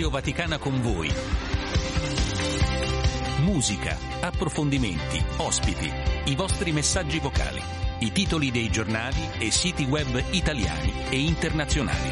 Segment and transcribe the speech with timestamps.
[0.00, 1.12] Radio Vaticana con voi.
[3.40, 5.92] Musica, approfondimenti, ospiti,
[6.24, 7.60] i vostri messaggi vocali,
[7.98, 12.10] i titoli dei giornali e siti web italiani e internazionali.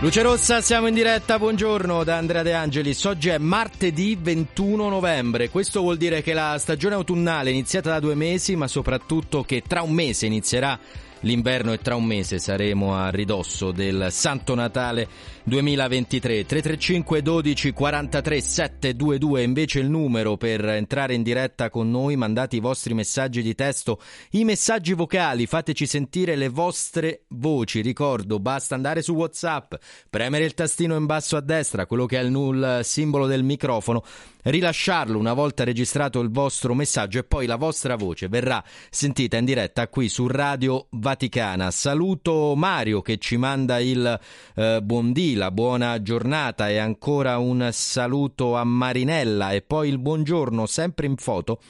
[0.00, 3.04] Luce Rossa, siamo in diretta, buongiorno da Andrea De Angelis.
[3.04, 8.00] Oggi è martedì 21 novembre, questo vuol dire che la stagione autunnale è iniziata da
[8.00, 10.78] due mesi, ma soprattutto che tra un mese inizierà
[11.22, 15.08] l'inverno e tra un mese saremo a ridosso del Santo Natale
[15.44, 16.44] 2023.
[16.46, 22.60] 335 12 43 722 invece il numero per entrare in diretta con noi, mandate i
[22.60, 24.00] vostri messaggi di testo,
[24.30, 27.80] i messaggi vocali, fateci sentire le vostre voci.
[27.80, 29.74] Ricordo, basta andare su WhatsApp,
[30.08, 34.04] premere il tastino in basso a destra, quello che è il, il simbolo del microfono,
[34.42, 39.44] rilasciarlo una volta registrato il vostro messaggio e poi la vostra voce verrà sentita in
[39.44, 41.70] diretta qui su Radio Vaticana.
[41.70, 44.18] Saluto Mario che ci manda il
[44.54, 50.66] eh, buondì la buona giornata e ancora un saluto a Marinella e poi il buongiorno
[50.66, 51.60] sempre in foto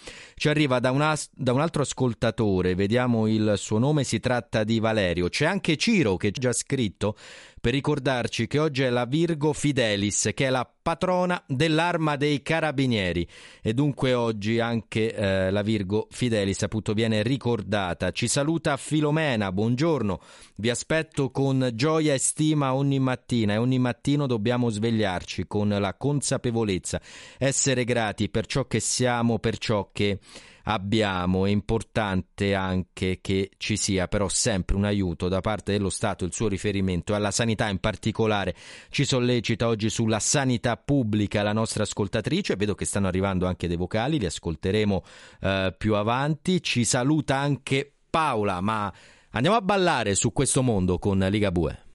[0.42, 4.80] ci arriva da, una, da un altro ascoltatore, vediamo il suo nome, si tratta di
[4.80, 5.28] Valerio.
[5.28, 7.16] C'è anche Ciro che ha già scritto
[7.62, 13.24] per ricordarci che oggi è la Virgo Fidelis, che è la patrona dell'arma dei carabinieri
[13.62, 18.10] e dunque oggi anche eh, la Virgo Fidelis appunto viene ricordata.
[18.10, 20.20] Ci saluta Filomena, buongiorno,
[20.56, 25.94] vi aspetto con gioia e stima ogni mattina e ogni mattino dobbiamo svegliarci con la
[25.94, 27.00] consapevolezza,
[27.38, 30.18] essere grati per ciò che siamo, per ciò che
[30.64, 31.46] abbiamo.
[31.46, 36.32] È importante anche che ci sia però sempre un aiuto da parte dello Stato, il
[36.32, 38.54] suo riferimento alla sanità in particolare.
[38.90, 43.76] Ci sollecita oggi sulla sanità pubblica la nostra ascoltatrice, vedo che stanno arrivando anche dei
[43.76, 45.04] vocali, li ascolteremo
[45.40, 46.62] eh, più avanti.
[46.62, 48.92] Ci saluta anche Paola, ma
[49.30, 51.91] andiamo a ballare su questo mondo con Ligabue.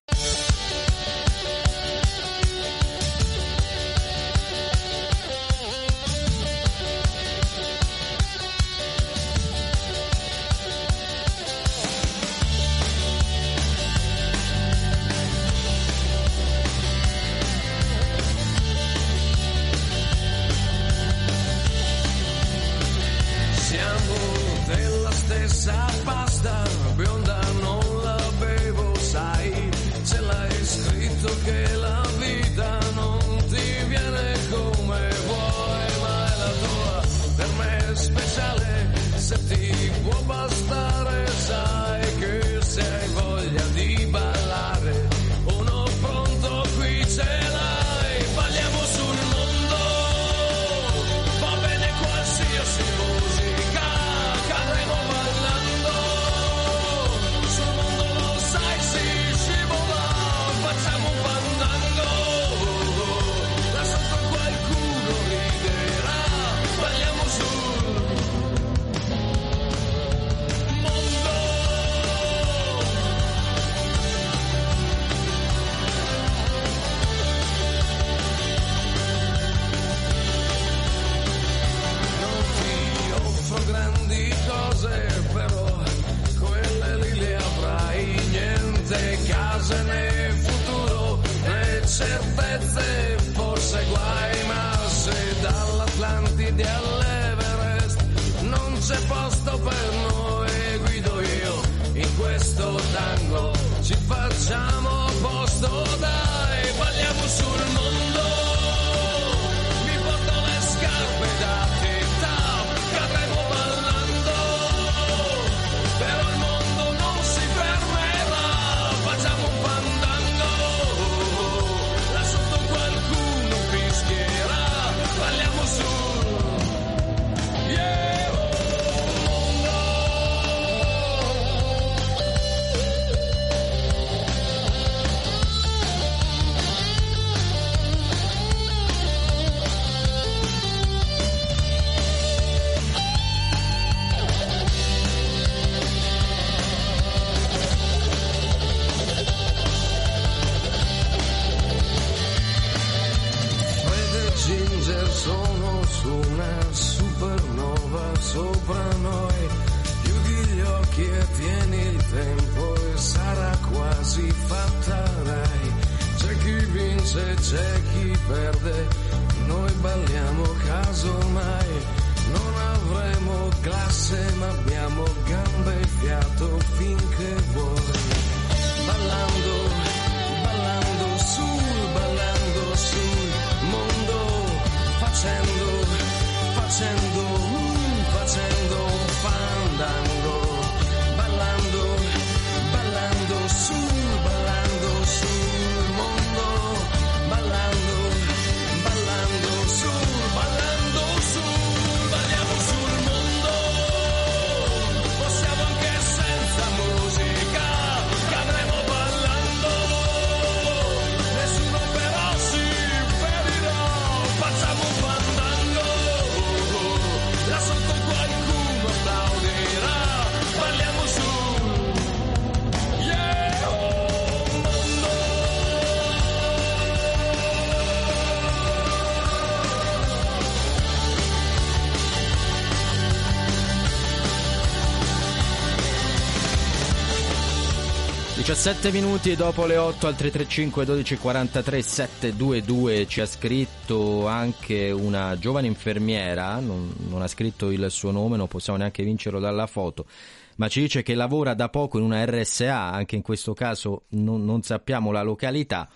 [238.57, 245.67] 17 minuti dopo le 8 al 335 1243 722 ci ha scritto anche una giovane
[245.67, 250.07] infermiera, non, non, ha scritto il suo nome, non possiamo neanche vincerlo dalla foto,
[250.55, 254.43] ma ci dice che lavora da poco in una RSA, anche in questo caso non,
[254.43, 255.87] non sappiamo la località.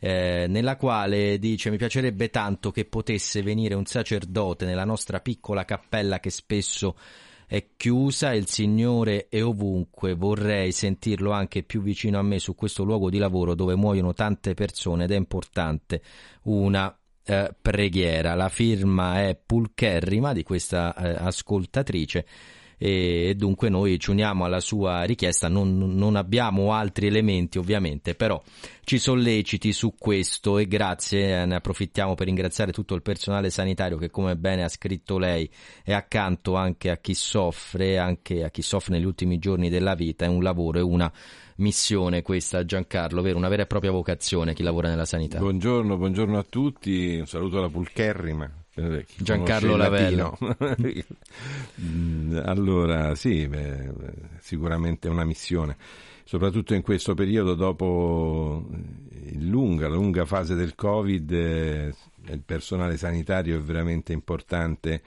[0.00, 5.64] Eh, nella quale dice mi piacerebbe tanto che potesse venire un sacerdote nella nostra piccola
[5.64, 6.96] cappella che spesso
[7.48, 12.84] è chiusa, il Signore è ovunque, vorrei sentirlo anche più vicino a me su questo
[12.84, 16.02] luogo di lavoro dove muoiono tante persone ed è importante
[16.42, 18.34] una eh, preghiera.
[18.34, 22.26] La firma è pulcherrima di questa eh, ascoltatrice
[22.78, 28.40] e dunque noi ci uniamo alla sua richiesta, non, non, abbiamo altri elementi ovviamente, però
[28.84, 34.10] ci solleciti su questo e grazie, ne approfittiamo per ringraziare tutto il personale sanitario che
[34.10, 35.50] come bene ha scritto lei
[35.82, 40.24] è accanto anche a chi soffre, anche a chi soffre negli ultimi giorni della vita,
[40.24, 41.12] è un lavoro, è una
[41.56, 43.36] missione questa Giancarlo, vero?
[43.36, 45.38] Una vera e propria vocazione chi lavora nella sanità.
[45.38, 50.38] Buongiorno, buongiorno a tutti, un saluto alla Pulcherrima eh, Giancarlo Lavello.
[51.80, 53.92] Mm, allora, sì, beh,
[54.40, 55.76] sicuramente una missione,
[56.24, 58.66] soprattutto in questo periodo dopo
[59.34, 61.94] lunga, la lunga fase del Covid, eh,
[62.30, 65.02] il personale sanitario è veramente importante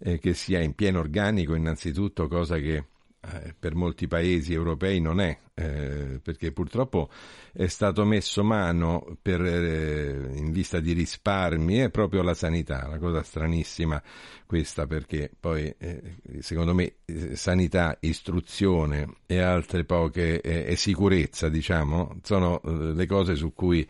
[0.00, 2.74] eh, che sia in pieno organico innanzitutto, cosa che
[3.20, 7.08] eh, per molti paesi europei non è, eh, perché purtroppo
[7.50, 12.98] è stato messo mano per, eh, in vista di risparmi è proprio la sanità, una
[12.98, 14.02] cosa stranissima
[14.44, 21.48] questa perché poi eh, secondo me eh, sanità, istruzione e altre poche eh, e sicurezza
[21.48, 23.86] diciamo sono le cose su cui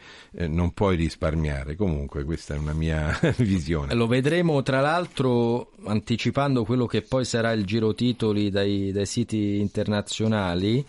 [0.47, 3.93] non puoi risparmiare, comunque questa è una mia visione.
[3.95, 9.59] Lo vedremo tra l'altro anticipando quello che poi sarà il giro titoli dai, dai siti
[9.59, 10.85] internazionali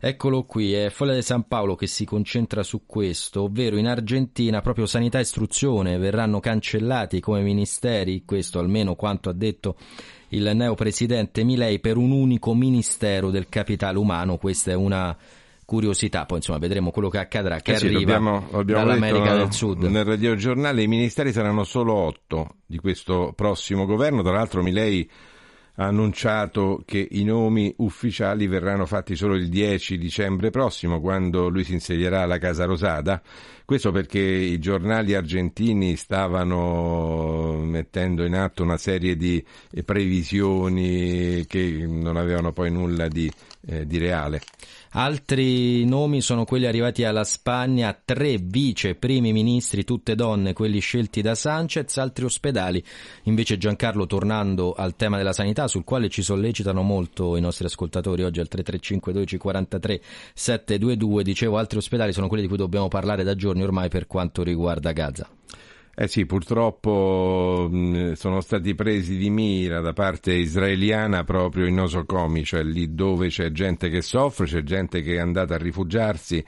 [0.00, 4.60] Eccolo qui, è Foglia di San Paolo che si concentra su questo, ovvero in Argentina
[4.60, 9.76] proprio sanità e istruzione verranno cancellati come ministeri, questo almeno quanto ha detto
[10.28, 15.16] il neopresidente Milei, per un unico ministero del capitale umano, questa è una
[15.64, 19.82] curiosità, poi insomma vedremo quello che accadrà, che eh sì, arriva dobbiamo, dall'America del Sud.
[19.82, 25.10] Nel radiogiornale i ministeri saranno solo otto di questo prossimo governo, tra l'altro Milei
[25.80, 31.62] ha annunciato che i nomi ufficiali verranno fatti solo il 10 dicembre prossimo, quando lui
[31.62, 33.22] si insedierà alla Casa Rosada.
[33.64, 39.44] Questo perché i giornali argentini stavano mettendo in atto una serie di
[39.84, 43.30] previsioni che non avevano poi nulla di,
[43.66, 44.40] eh, di reale.
[44.92, 51.20] Altri nomi sono quelli arrivati alla Spagna, tre vice primi ministri, tutte donne, quelli scelti
[51.20, 52.82] da Sanchez, altri ospedali.
[53.24, 58.22] Invece Giancarlo, tornando al tema della sanità, sul quale ci sollecitano molto i nostri ascoltatori
[58.22, 60.00] oggi al 335 12 43
[60.32, 64.42] 722, dicevo altri ospedali sono quelli di cui dobbiamo parlare da giorni ormai per quanto
[64.42, 65.28] riguarda Gaza.
[66.00, 72.44] Eh sì, purtroppo mh, sono stati presi di mira da parte israeliana proprio i nosocomi,
[72.44, 76.44] cioè lì dove c'è gente che soffre, c'è gente che è andata a rifugiarsi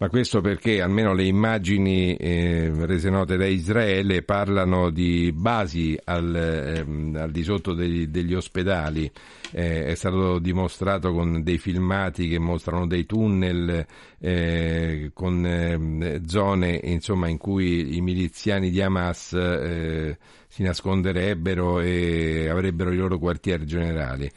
[0.00, 6.34] ma questo perché almeno le immagini eh, rese note da Israele parlano di basi al,
[6.34, 9.10] eh, al di sotto degli, degli ospedali.
[9.52, 13.86] Eh, è stato dimostrato con dei filmati che mostrano dei tunnel
[14.18, 20.16] eh, con ehm, zone insomma, in cui i miliziani di Hamas eh,
[20.48, 24.30] si nasconderebbero e avrebbero i loro quartieri generali.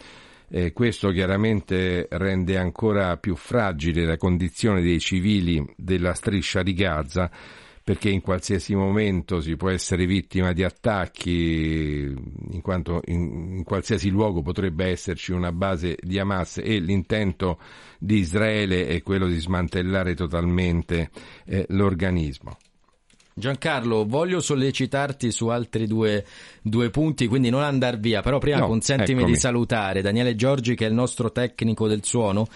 [0.56, 7.32] Eh, questo chiaramente rende ancora più fragile la condizione dei civili della striscia di Gaza
[7.84, 12.04] perché in qualsiasi momento si può essere vittima di attacchi,
[12.52, 17.60] in quanto in, in, qualsiasi luogo potrebbe esserci una base di Hamas e l'intento
[17.98, 21.10] di Israele è quello di smantellare totalmente
[21.46, 22.58] eh, l'organismo.
[23.36, 26.24] Giancarlo, voglio sollecitarti su altri due,
[26.62, 29.34] due punti, quindi non andar via, però prima no, consentimi eccomi.
[29.34, 32.48] di salutare Daniele Giorgi che è il nostro tecnico del suono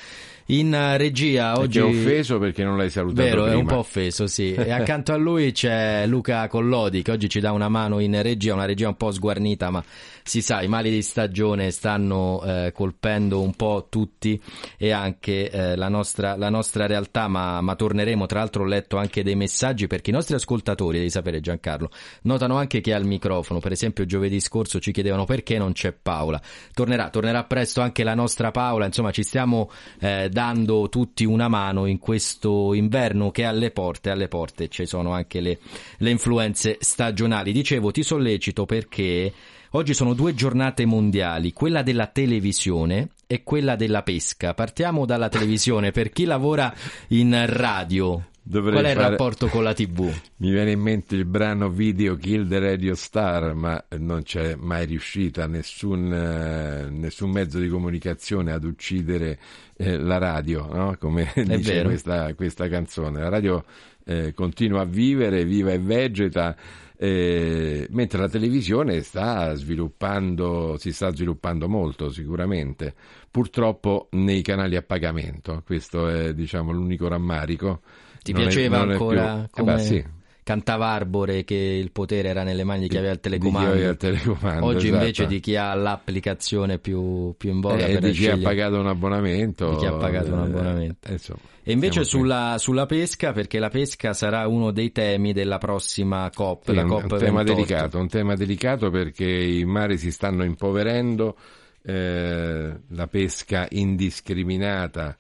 [0.48, 1.80] in regia oggi...
[1.80, 3.56] Ho offeso perché non l'hai salutato Vero, prima.
[3.56, 4.54] è un po' offeso, sì.
[4.54, 8.54] e accanto a lui c'è Luca Collodi che oggi ci dà una mano in regia,
[8.54, 9.84] una regia un po' sguarnita, ma
[10.28, 14.40] si sa, i mali di stagione stanno eh, colpendo un po' tutti
[14.78, 18.26] e anche eh, la, nostra, la, nostra, realtà, ma, ma, torneremo.
[18.26, 21.90] Tra l'altro ho letto anche dei messaggi perché i nostri ascoltatori, devi sapere Giancarlo,
[22.24, 26.42] notano anche che al microfono, per esempio giovedì scorso ci chiedevano perché non c'è Paola.
[26.74, 31.88] Tornerà, tornerà presto anche la nostra Paola, insomma ci stiamo eh, dando tutti una mano
[31.88, 35.58] in questo inverno che alle porte, alle porte ci sono anche le,
[35.98, 37.52] le influenze stagionali.
[37.52, 39.34] Dicevo, ti sollecito perché
[39.72, 44.54] Oggi sono due giornate mondiali, quella della televisione e quella della pesca.
[44.54, 46.74] Partiamo dalla televisione, per chi lavora
[47.10, 48.28] in radio.
[48.50, 49.04] Dovrei Qual è fare...
[49.04, 50.10] il rapporto con la TV?
[50.38, 54.86] Mi viene in mente il brano Video Kill the Radio Star, ma non c'è mai
[54.86, 59.38] riuscita nessun, eh, nessun mezzo di comunicazione ad uccidere
[59.76, 60.96] eh, la radio, no?
[60.98, 63.20] come è dice questa, questa, canzone.
[63.20, 63.66] La radio
[64.06, 66.56] eh, continua a vivere, viva e vegeta
[66.96, 72.94] eh, mentre la televisione sta sviluppando, si sta sviluppando molto sicuramente,
[73.30, 77.82] purtroppo nei canali a pagamento, questo è diciamo l'unico rammarico.
[78.32, 79.72] Ti non piaceva è, ancora come...
[79.72, 80.06] Eh beh, sì,
[80.48, 83.70] cantava Arbore che il potere era nelle mani di chi aveva il telecomando.
[83.70, 85.02] Aveva il telecomando Oggi esatto.
[85.02, 88.80] invece di chi ha l'applicazione più, più in voga eh, per di chi ha pagato
[88.80, 89.72] un abbonamento.
[89.72, 91.10] Di chi ha pagato un abbonamento.
[91.10, 95.58] Eh, insomma, e invece sulla, sulla, pesca, perché la pesca sarà uno dei temi della
[95.58, 96.70] prossima COP.
[96.70, 100.46] Sì, la un, COP un tema delicato, un tema delicato perché i mari si stanno
[100.46, 101.36] impoverendo,
[101.84, 105.18] eh, la pesca indiscriminata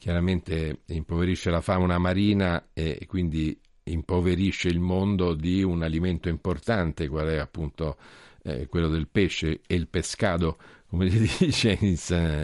[0.00, 7.28] chiaramente impoverisce la fauna marina e quindi impoverisce il mondo di un alimento importante, qual
[7.28, 7.98] è appunto
[8.42, 10.56] eh, quello del pesce e il pescado,
[10.88, 11.96] come si dice in,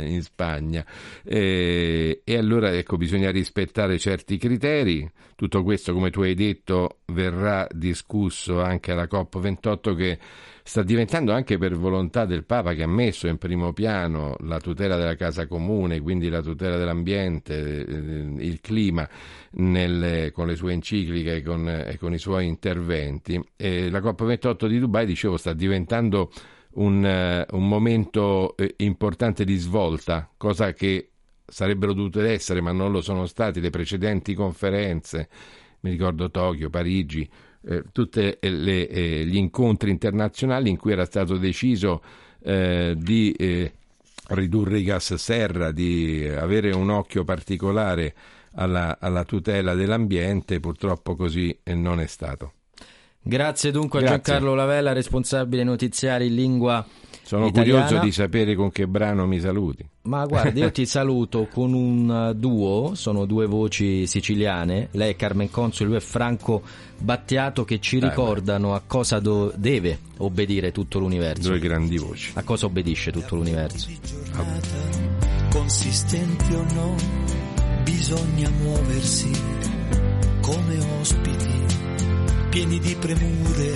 [0.07, 0.85] in Spagna.
[1.25, 5.11] E, e, allora ecco, bisogna rispettare certi criteri.
[5.35, 10.19] Tutto questo, come tu hai detto, verrà discusso anche alla COP28 che
[10.67, 14.97] sta diventando anche per volontà del Papa che ha messo in primo piano la tutela
[14.97, 19.09] della casa comune, quindi la tutela dell'ambiente, eh, il clima,
[19.53, 23.41] nelle, con le sue encicliche e con, e con i suoi interventi.
[23.55, 26.33] E la COP28 di Dubai, dicevo, sta diventando
[26.73, 31.11] un, uh, un momento eh, importante di svolta, cosa che
[31.47, 35.29] sarebbero dovute essere, ma non lo sono stati le precedenti conferenze.
[35.83, 37.29] Mi ricordo Tokyo, Parigi,
[37.69, 42.03] eh, tutti eh, gli incontri internazionali in cui era stato deciso
[42.43, 43.73] eh, di eh,
[44.29, 48.15] ridurre i gas serra, di avere un occhio particolare
[48.55, 52.53] alla, alla tutela dell'ambiente, purtroppo così non è stato.
[53.21, 54.17] Grazie dunque Grazie.
[54.17, 56.87] a Giancarlo Lavella, responsabile notiziari in lingua
[57.27, 57.83] sono italiana.
[57.83, 59.85] curioso di sapere con che brano mi saluti.
[60.03, 65.51] Ma guarda, io ti saluto con un duo, sono due voci siciliane, lei è Carmen
[65.51, 66.63] Consul, lui è Franco
[66.97, 71.49] Battiato che ci ricordano a cosa do- deve obbedire tutto l'universo.
[71.49, 72.31] Due grandi voci.
[72.35, 73.89] A cosa obbedisce tutto l'universo.
[75.51, 76.95] Consistenti o no,
[77.83, 79.31] bisogna muoversi
[80.43, 81.75] come ospiti,
[82.51, 83.73] pieni di premure,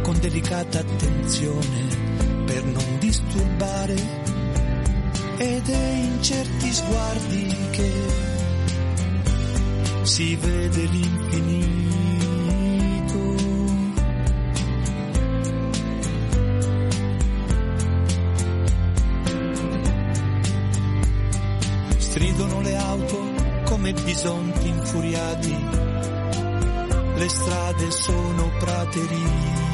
[0.00, 2.08] con delicata attenzione
[3.08, 3.96] disturbare
[5.38, 7.92] ed è in certi sguardi che
[10.02, 11.86] si vede l'infinito.
[21.96, 23.18] Stridono le auto
[23.64, 25.56] come bisonti infuriati,
[27.14, 29.67] le strade sono praterie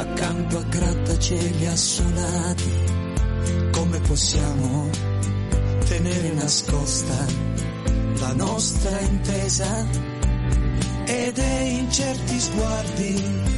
[0.00, 2.70] accanto a grattacieli assolati.
[3.70, 4.88] Come possiamo
[5.86, 7.26] tenere nascosta
[8.18, 9.86] la nostra intesa?
[11.04, 13.48] Ed è in certi sguardi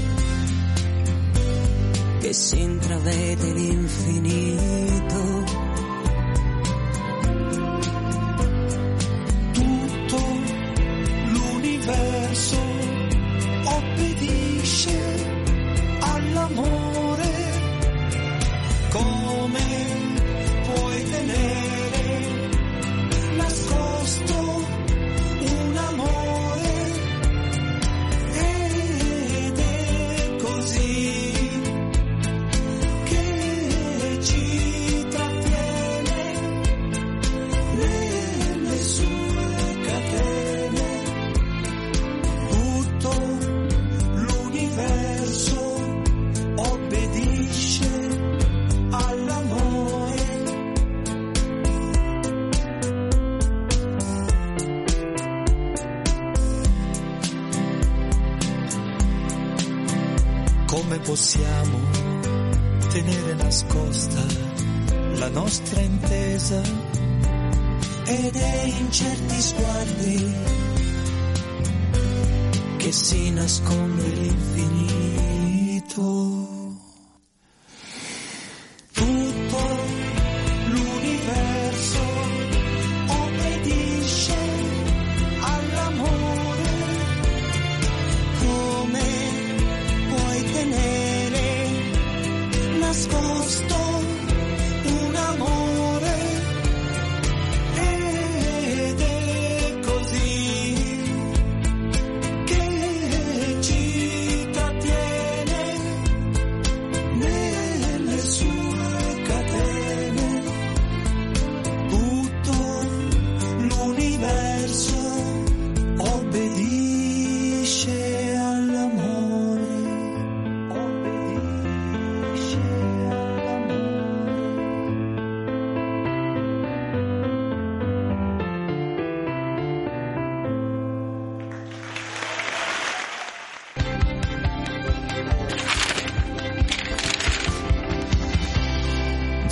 [2.21, 5.11] che si intravede l'infinito.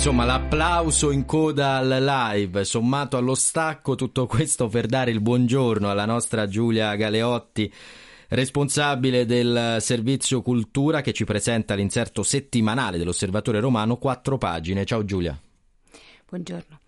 [0.03, 5.91] Insomma, l'applauso in coda al live, sommato allo stacco, tutto questo per dare il buongiorno
[5.91, 7.71] alla nostra Giulia Galeotti,
[8.29, 14.85] responsabile del servizio cultura che ci presenta l'inserto settimanale dell'Osservatore Romano, quattro pagine.
[14.85, 15.39] Ciao Giulia.
[16.27, 16.79] Buongiorno.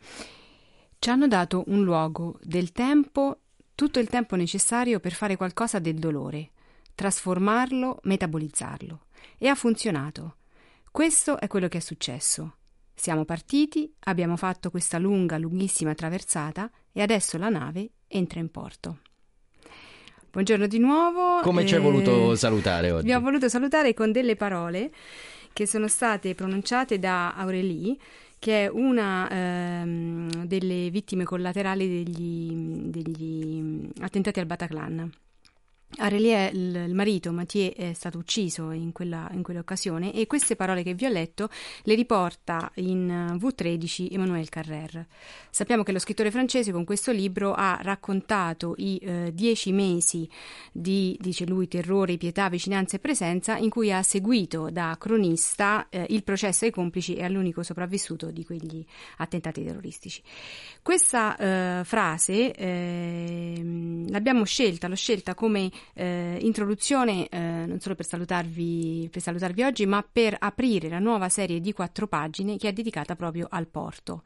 [0.97, 3.41] Ci hanno dato un luogo, del tempo,
[3.75, 6.49] tutto il tempo necessario per fare qualcosa del dolore,
[6.95, 9.01] trasformarlo, metabolizzarlo.
[9.37, 10.37] E ha funzionato.
[10.89, 12.55] Questo è quello che è successo.
[13.03, 18.99] Siamo partiti, abbiamo fatto questa lunga, lunghissima traversata e adesso la nave entra in porto.
[20.31, 21.41] Buongiorno di nuovo.
[21.41, 23.07] Come ci hai eh, voluto salutare oggi?
[23.07, 24.89] Vi ho voluto salutare con delle parole
[25.51, 27.97] che sono state pronunciate da Aurélie,
[28.39, 32.53] che è una ehm, delle vittime collaterali degli,
[32.85, 35.11] degli attentati al Bataclan.
[35.97, 40.81] Aurélie, il, il marito Mathieu, è stato ucciso in, quella, in quell'occasione e queste parole
[40.83, 41.49] che vi ho letto
[41.83, 45.07] le riporta in V13 Emmanuel Carrère.
[45.49, 50.27] Sappiamo che lo scrittore francese con questo libro ha raccontato i eh, dieci mesi
[50.71, 56.05] di, dice lui, terrore, pietà, vicinanza e presenza in cui ha seguito da cronista eh,
[56.09, 58.83] il processo ai complici e all'unico sopravvissuto di quegli
[59.17, 60.21] attentati terroristici.
[60.81, 68.05] Questa eh, frase ehm, l'abbiamo scelta, l'ho scelta come eh, introduzione eh, non solo per
[68.05, 72.73] salutarvi, per salutarvi oggi, ma per aprire la nuova serie di quattro pagine che è
[72.73, 74.23] dedicata proprio al porto.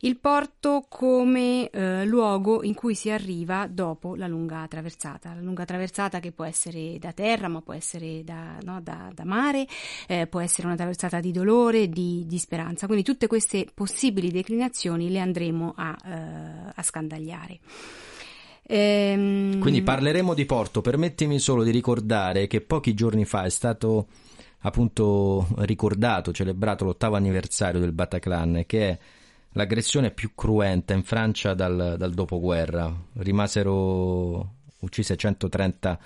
[0.00, 5.64] Il porto come eh, luogo in cui si arriva dopo la lunga traversata, la lunga
[5.64, 9.66] traversata che può essere da terra, ma può essere da, no, da, da mare,
[10.06, 12.84] eh, può essere una traversata di dolore, di, di, speranza.
[12.84, 17.58] Quindi tutte queste possibili declinazioni le andremo a, eh, a scandagliare.
[18.66, 19.58] Ehm...
[19.60, 20.80] Quindi parleremo di Porto.
[20.80, 24.08] Permettimi solo di ricordare che pochi giorni fa è stato
[24.60, 28.98] appunto ricordato, celebrato l'ottavo anniversario del Bataclan, che è
[29.52, 32.92] l'aggressione più cruenta in Francia dal, dal dopoguerra.
[33.14, 35.98] Rimasero uccise 130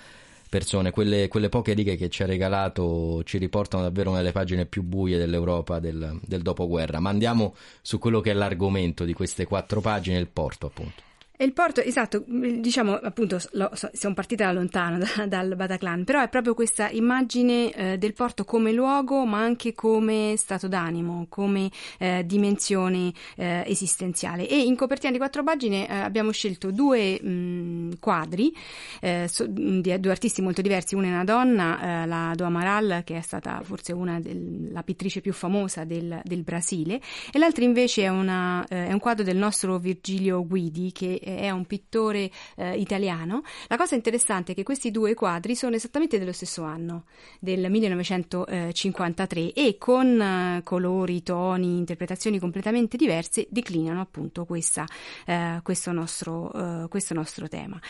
[0.51, 0.91] persone.
[0.91, 4.83] Quelle, quelle, poche righe che ci ha regalato ci riportano davvero una delle pagine più
[4.83, 7.01] buie dell'Europa del, del dopoguerra.
[7.01, 11.09] Ma andiamo su quello che è l'argomento di queste quattro pagine, il porto appunto.
[11.43, 16.29] Il porto, esatto, diciamo appunto, lo, siamo partiti da lontano da, dal Bataclan, però è
[16.29, 22.25] proprio questa immagine eh, del porto come luogo, ma anche come stato d'animo, come eh,
[22.27, 24.47] dimensione eh, esistenziale.
[24.47, 28.55] E in copertina di quattro pagine eh, abbiamo scelto due mh, quadri
[29.01, 33.01] eh, so, di due artisti molto diversi, una è una donna, eh, la Do Amaral,
[33.03, 37.01] che è stata forse una della pittrice più famosa del, del Brasile,
[37.33, 41.67] e l'altra invece è, una, è un quadro del nostro Virgilio Guidi, che è un
[41.67, 43.43] pittore eh, italiano.
[43.69, 47.05] La cosa interessante è che questi due quadri sono esattamente dello stesso anno,
[47.39, 54.87] del 1953, e con eh, colori, toni, interpretazioni completamente diverse declinano appunto questa,
[55.27, 57.81] eh, questo, nostro, questo nostro tema.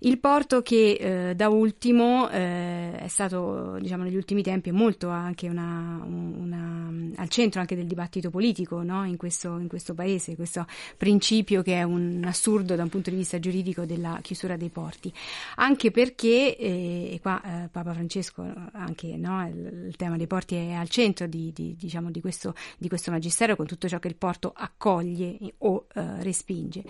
[0.00, 5.48] Il porto che eh, da ultimo eh, è stato, diciamo, negli ultimi tempi molto anche
[5.48, 9.04] una, una al centro anche del dibattito politico no?
[9.04, 13.16] in, questo, in questo paese, questo principio che è un assurdo da un punto di
[13.16, 15.12] vista giuridico della chiusura dei porti.
[15.56, 20.54] Anche perché, eh, e qua eh, Papa Francesco, anche no, il, il, tema dei porti
[20.54, 24.08] è al centro di, di, diciamo, di, questo, di questo magistero con tutto ciò che
[24.08, 26.84] il porto accoglie o eh, respinge.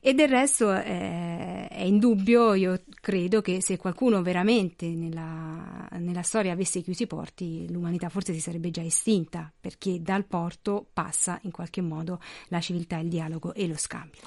[0.00, 6.52] E del resto eh, è indubbio, io credo che se qualcuno veramente nella, nella storia
[6.52, 11.50] avesse chiuso i porti, l'umanità forse si sarebbe già estinta, perché dal porto passa in
[11.50, 14.20] qualche modo la civiltà, il dialogo e lo scambio.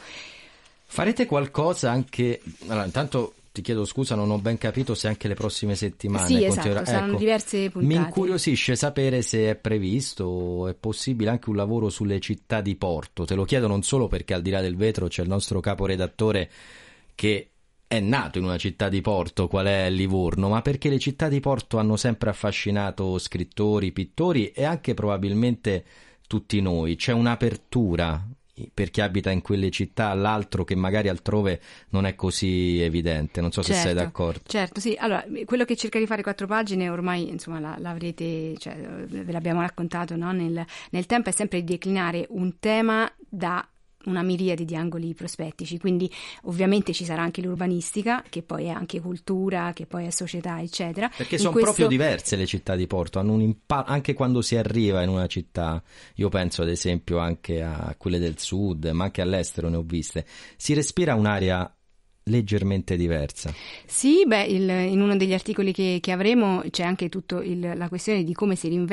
[0.85, 2.41] Farete qualcosa anche.
[2.67, 6.43] Allora, intanto ti chiedo scusa, non ho ben capito se anche le prossime settimane sì,
[6.43, 7.85] esatto, saranno ecco, diverse puntate.
[7.85, 12.75] Mi incuriosisce sapere se è previsto o è possibile anche un lavoro sulle città di
[12.75, 13.25] porto.
[13.25, 16.49] Te lo chiedo non solo perché al di là del vetro c'è il nostro caporedattore
[17.13, 17.50] che
[17.91, 21.41] è nato in una città di porto, qual è Livorno, ma perché le città di
[21.41, 25.83] porto hanno sempre affascinato scrittori, pittori e anche probabilmente
[26.25, 26.95] tutti noi.
[26.95, 28.25] C'è un'apertura
[28.73, 33.41] per chi abita in quelle città all'altro che magari altrove non è così evidente.
[33.41, 34.43] Non so certo, se sei d'accordo.
[34.47, 34.95] Certo, sì.
[34.97, 40.15] Allora, quello che cerca di fare quattro pagine ormai insomma l'avrete, cioè, ve l'abbiamo raccontato
[40.15, 40.31] no?
[40.31, 43.67] nel, nel tempo, è sempre di declinare un tema da
[44.05, 46.11] una miriade di angoli prospettici, quindi
[46.43, 51.09] ovviamente ci sarà anche l'urbanistica, che poi è anche cultura, che poi è società, eccetera.
[51.15, 51.71] Perché sono questo...
[51.71, 55.27] proprio diverse le città di porto, hanno un impa- anche quando si arriva in una
[55.27, 55.81] città,
[56.15, 60.25] io penso ad esempio anche a quelle del sud, ma anche all'estero ne ho viste,
[60.55, 61.73] si respira un'area
[62.31, 63.53] leggermente diversa.
[63.85, 68.23] Sì, beh, il, in uno degli articoli che, che avremo c'è anche tutta la questione
[68.23, 68.85] di come si,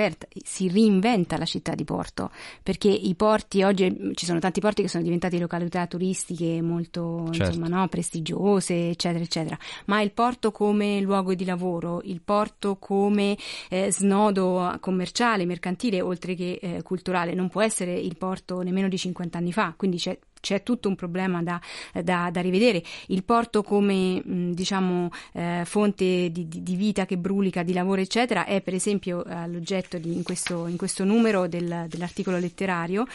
[0.44, 2.30] si, reinventa la città di Porto,
[2.62, 7.54] perché i porti oggi ci sono tanti porti che sono diventati località turistiche molto certo.
[7.54, 13.38] insomma, no, prestigiose, eccetera, eccetera, ma il porto come luogo di lavoro, il porto come
[13.70, 18.98] eh, snodo commerciale, mercantile, oltre che eh, culturale, non può essere il porto nemmeno di
[18.98, 21.60] 50 anni fa, quindi c'è c'è tutto un problema da,
[22.02, 22.82] da, da rivedere.
[23.06, 28.60] Il porto come diciamo, eh, fonte di, di, vita che brulica, di lavoro, eccetera, è
[28.60, 33.06] per esempio all'oggetto di, in, questo, in, questo, numero del, dell'articolo letterario.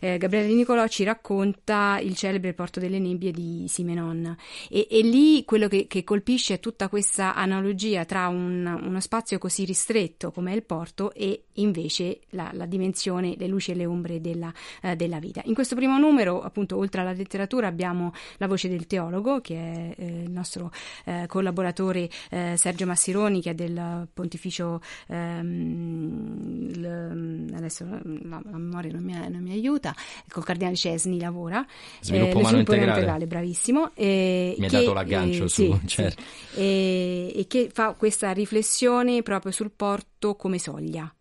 [0.00, 4.36] Eh, Gabriele Nicolò ci racconta il celebre Porto delle Nebbie di Simenon
[4.70, 9.38] e, e lì quello che, che, colpisce è tutta questa analogia tra un, uno spazio
[9.38, 13.86] così ristretto come è il porto e invece la, la dimensione, le luci e le
[13.86, 15.42] ombre della, eh, della vita.
[15.44, 19.54] In questo primo numero, appunto, appunto oltre alla letteratura abbiamo la voce del teologo che
[19.54, 20.72] è eh, il nostro
[21.04, 28.92] eh, collaboratore eh, Sergio Massironi che è del pontificio ehm, l, adesso la, la, memoria
[28.92, 29.94] non mi, non mi, aiuta
[30.28, 31.64] col cardinale Cesni lavora
[32.00, 32.90] sviluppo, umano, integrale.
[32.90, 33.26] integrale.
[33.26, 36.22] bravissimo mi che, ha dato l'aggancio su sì, certo.
[36.52, 41.12] sì, e che fa questa riflessione proprio sul porto come soglia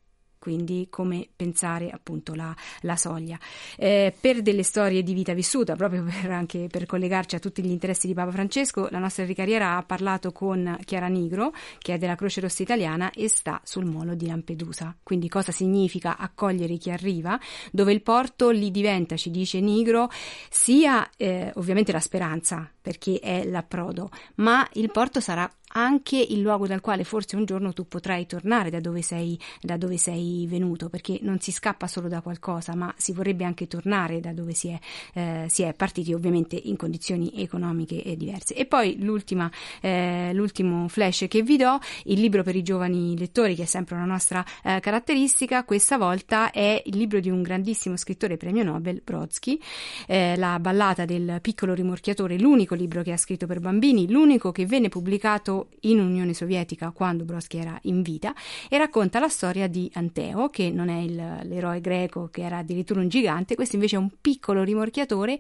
[0.42, 2.52] quindi come pensare appunto la,
[2.82, 3.38] la soglia.
[3.78, 7.70] Eh, per delle storie di vita vissuta, proprio per, anche per collegarci a tutti gli
[7.70, 12.16] interessi di Papa Francesco, la nostra ricariera ha parlato con Chiara Nigro, che è della
[12.16, 14.96] Croce Rossa Italiana e sta sul molo di Lampedusa.
[15.04, 17.40] Quindi cosa significa accogliere chi arriva,
[17.72, 20.10] dove il porto lì diventa, ci dice Nigro,
[20.50, 26.68] sia eh, ovviamente la speranza, perché è l'approdo, ma il porto sarà anche il luogo
[26.68, 30.90] dal quale forse un giorno tu potrai tornare da dove sei, da dove sei venuto,
[30.90, 34.70] perché non si scappa solo da qualcosa, ma si vorrebbe anche tornare da dove si
[34.70, 34.80] è,
[35.14, 38.56] eh, si è partiti, ovviamente in condizioni economiche diverse.
[38.56, 38.98] E poi
[39.82, 43.96] eh, l'ultimo flash che vi do, il libro per i giovani lettori, che è sempre
[43.96, 49.02] una nostra eh, caratteristica, questa volta è il libro di un grandissimo scrittore premio Nobel,
[49.04, 49.60] Brodsky,
[50.08, 54.66] eh, la ballata del piccolo rimorchiatore, l'unico libro che ha scritto per bambini, l'unico che
[54.66, 58.34] venne pubblicato in Unione Sovietica quando Brodsky era in vita
[58.70, 63.00] e racconta la storia di Anteo, che non è il, l'eroe greco che era addirittura
[63.00, 65.40] un gigante, questo invece è un piccolo rimorchiatore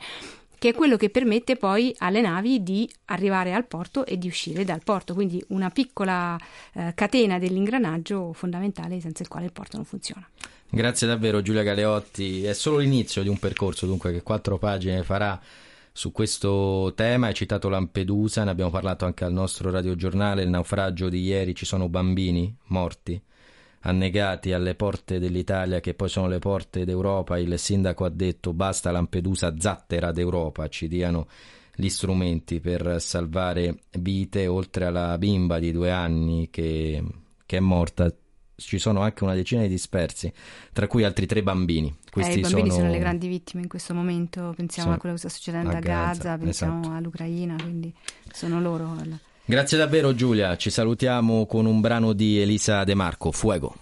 [0.61, 4.63] che è quello che permette poi alle navi di arrivare al porto e di uscire
[4.63, 6.37] dal porto, quindi una piccola
[6.73, 10.29] eh, catena dell'ingranaggio fondamentale senza il quale il porto non funziona.
[10.69, 15.41] Grazie davvero Giulia Galeotti, è solo l'inizio di un percorso dunque che quattro pagine farà
[15.91, 17.27] su questo tema.
[17.27, 20.43] Hai citato Lampedusa, ne abbiamo parlato anche al nostro radiogiornale.
[20.43, 23.21] Il naufragio di ieri ci sono bambini morti,
[23.81, 27.37] annegati alle porte dell'Italia, che poi sono le porte d'Europa.
[27.37, 31.27] Il sindaco ha detto basta Lampedusa, zattera d'Europa, ci diano
[31.73, 37.03] gli strumenti per salvare vite, oltre alla bimba di due anni che,
[37.45, 38.13] che è morta
[38.61, 40.31] ci sono anche una decina di dispersi,
[40.71, 41.93] tra cui altri tre bambini.
[42.09, 42.81] Questi eh, I bambini sono...
[42.81, 42.91] sono...
[42.91, 44.95] le grandi vittime in questo momento, pensiamo sono...
[44.95, 46.95] a quello che sta succedendo a, Gaza, Gaza, pensiamo esatto.
[46.95, 47.93] all'Ucraina, quindi
[48.31, 48.95] sono loro.
[49.43, 53.75] Grazie davvero Giulia, ci salutiamo con un brano di Elisa De Marco, Fuego.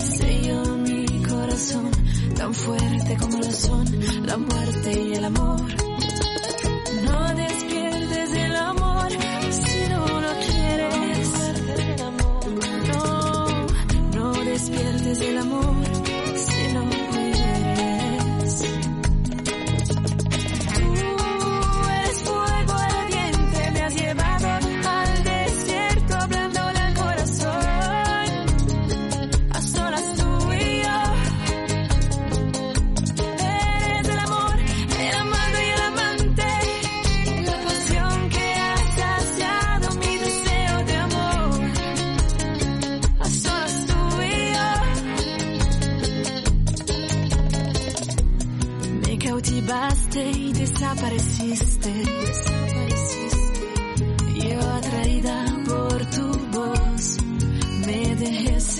[0.00, 1.90] Sello mi corazón
[2.36, 3.86] tan fuerte como lo son
[4.26, 5.60] la muerte y el amor.
[7.04, 9.10] No despiertes el amor
[9.50, 11.28] si no lo quieres.
[12.88, 13.46] No,
[14.14, 16.09] no despiertes el amor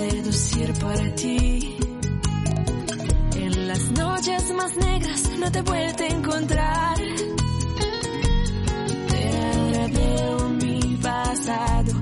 [0.00, 1.76] seducir por ti.
[3.36, 5.62] En las noches más negras no te he
[6.04, 6.96] a encontrar.
[9.10, 11.92] Pero ahora veo mi pasado,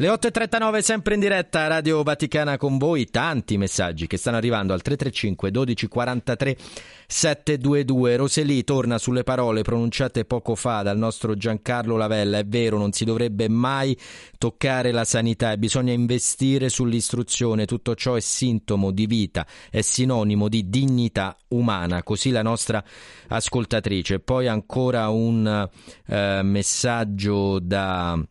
[0.00, 4.72] Le 8.39 sempre in diretta a Radio Vaticana con voi, tanti messaggi che stanno arrivando
[4.72, 6.56] al 335 12 43
[7.04, 8.14] 722.
[8.14, 13.04] Roseli torna sulle parole pronunciate poco fa dal nostro Giancarlo Lavella, è vero non si
[13.04, 13.98] dovrebbe mai
[14.38, 20.46] toccare la sanità e bisogna investire sull'istruzione, tutto ciò è sintomo di vita, è sinonimo
[20.46, 22.84] di dignità umana, così la nostra
[23.26, 24.20] ascoltatrice.
[24.20, 25.68] Poi ancora un
[26.06, 28.24] eh, messaggio da...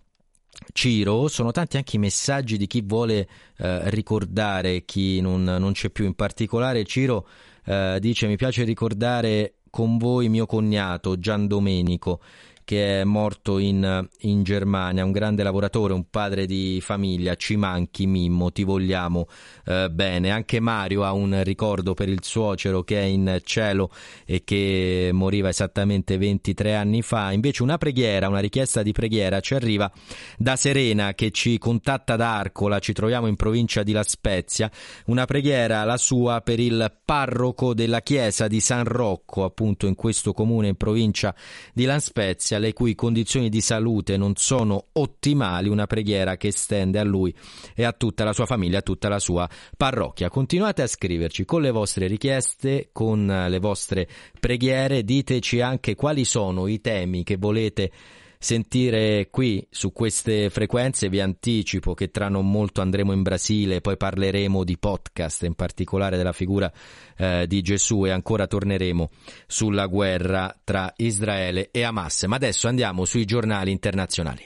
[0.73, 5.89] Ciro, sono tanti anche i messaggi di chi vuole eh, ricordare chi non, non, c'è
[5.89, 6.05] più.
[6.05, 7.27] In particolare Ciro
[7.65, 12.19] eh, dice mi piace ricordare con voi mio cognato Gian Domenico
[12.67, 18.05] che è morto in, in, Germania, un grande lavoratore, un padre di famiglia, ci manchi
[18.05, 19.29] Mimmo, ti vogliamo
[19.63, 20.31] eh, bene.
[20.31, 23.89] Anche Mario ha un ricordo per il suocero che è in cielo
[24.25, 27.31] e che moriva esattamente 23 anni fa.
[27.31, 29.89] Invece una preghiera, una richiesta di preghiera ci arriva
[30.37, 34.69] da Serena che ci contatta da Arcola, ci troviamo in provincia di La Spezia,
[35.05, 40.33] una preghiera la sua per il parroco della chiesa di San Rocco, appunto in questo
[40.33, 41.33] comune in provincia
[41.71, 46.99] di La Spezia le cui condizioni di salute non sono ottimali, una preghiera che estende
[46.99, 47.33] a lui
[47.75, 50.29] e a tutta la sua famiglia, a tutta la sua parrocchia.
[50.29, 54.07] Continuate a scriverci con le vostre richieste, con le vostre
[54.39, 57.91] preghiere, diteci anche quali sono i temi che volete
[58.37, 61.09] sentire qui su queste frequenze.
[61.09, 66.17] Vi anticipo che tra non molto andremo in Brasile, poi parleremo di podcast, in particolare
[66.17, 66.71] della figura
[67.17, 69.09] eh, di Gesù e ancora torneremo
[69.45, 72.23] sulla guerra tra Israele e Hamas.
[72.23, 74.43] Ma adesso andiamo sui giornali internazionali.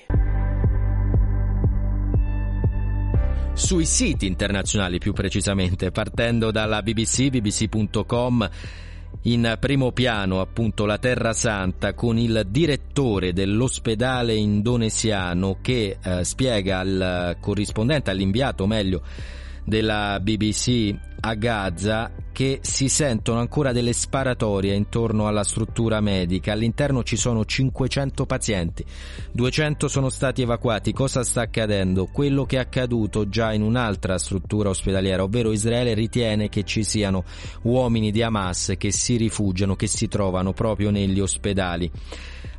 [3.53, 8.49] Sui siti internazionali più precisamente, partendo dalla BBC, bbc.com
[9.23, 16.79] in primo piano appunto la Terra Santa con il direttore dell'ospedale indonesiano che eh, spiega
[16.79, 19.03] al corrispondente, all'inviato meglio
[19.63, 26.53] della BBC a Gaza che si sentono ancora delle sparatorie intorno alla struttura medica.
[26.53, 28.85] All'interno ci sono 500 pazienti,
[29.31, 30.93] 200 sono stati evacuati.
[30.93, 32.07] Cosa sta accadendo?
[32.07, 37.23] Quello che è accaduto già in un'altra struttura ospedaliera, ovvero Israele ritiene che ci siano
[37.63, 41.91] uomini di Hamas che si rifugiano, che si trovano proprio negli ospedali.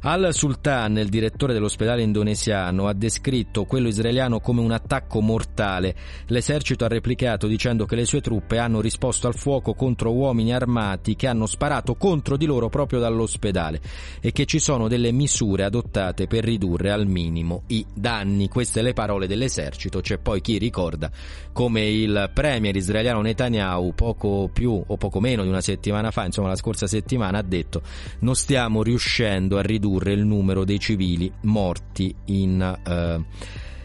[0.05, 5.95] Al Sultan, il direttore dell'ospedale indonesiano, ha descritto quello israeliano come un attacco mortale.
[6.27, 11.15] L'esercito ha replicato dicendo che le sue truppe hanno risposto al fuoco contro uomini armati
[11.15, 13.81] che hanno sparato contro di loro proprio dall'ospedale
[14.21, 18.49] e che ci sono delle misure adottate per ridurre al minimo i danni.
[18.49, 20.01] Queste le parole dell'esercito.
[20.01, 21.13] C'è poi chi ricorda
[21.53, 26.49] come il premier israeliano Netanyahu poco più o poco meno di una settimana fa, insomma
[26.49, 27.83] la scorsa settimana, ha detto
[28.21, 33.25] non stiamo riuscendo a ridurre il numero dei civili morti in, eh,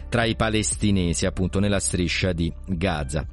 [0.08, 3.26] tra i palestinesi appunto nella striscia di Gaza.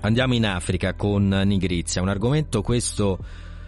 [0.00, 3.18] Andiamo in Africa con Nigrizia, un argomento questo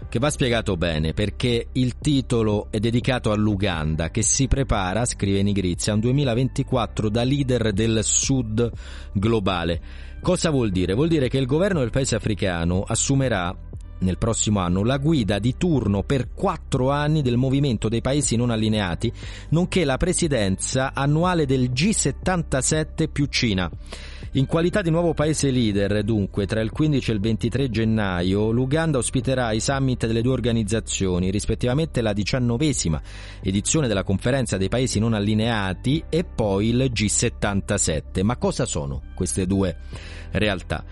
[0.08, 5.94] che va spiegato bene perché il titolo è dedicato all'Uganda che si prepara, scrive Nigrizia,
[5.94, 8.70] un 2024 da leader del sud
[9.12, 9.80] globale.
[10.20, 10.94] Cosa vuol dire?
[10.94, 13.54] Vuol dire che il governo del paese africano assumerà
[14.00, 18.50] nel prossimo anno la guida di turno per quattro anni del movimento dei paesi non
[18.50, 19.12] allineati,
[19.50, 23.70] nonché la presidenza annuale del G77 più Cina.
[24.32, 28.98] In qualità di nuovo paese leader, dunque, tra il 15 e il 23 gennaio, l'Uganda
[28.98, 33.00] ospiterà i summit delle due organizzazioni, rispettivamente la diciannovesima
[33.42, 38.22] edizione della conferenza dei paesi non allineati e poi il G77.
[38.22, 39.76] Ma cosa sono queste due
[40.32, 40.84] realtà?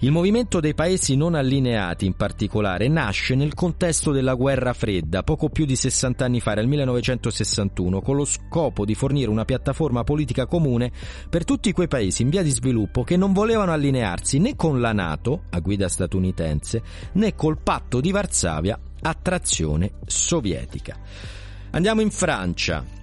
[0.00, 5.48] Il movimento dei paesi non allineati in particolare nasce nel contesto della guerra fredda, poco
[5.48, 10.46] più di 60 anni fa, nel 1961, con lo scopo di fornire una piattaforma politica
[10.46, 10.92] comune
[11.28, 14.92] per tutti quei paesi in via di sviluppo che non volevano allinearsi né con la
[14.92, 16.80] Nato, a guida statunitense,
[17.14, 20.96] né col patto di Varsavia, a trazione sovietica.
[21.70, 22.97] Andiamo in Francia.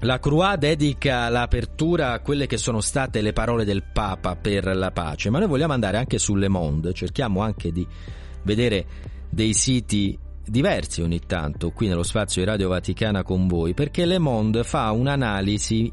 [0.00, 4.90] La Croix dedica l'apertura a quelle che sono state le parole del Papa per la
[4.90, 7.86] pace, ma noi vogliamo andare anche su Le Monde, cerchiamo anche di
[8.42, 8.86] vedere
[9.30, 14.18] dei siti diversi ogni tanto qui nello spazio di Radio Vaticana con voi, perché Le
[14.18, 15.90] Monde fa un'analisi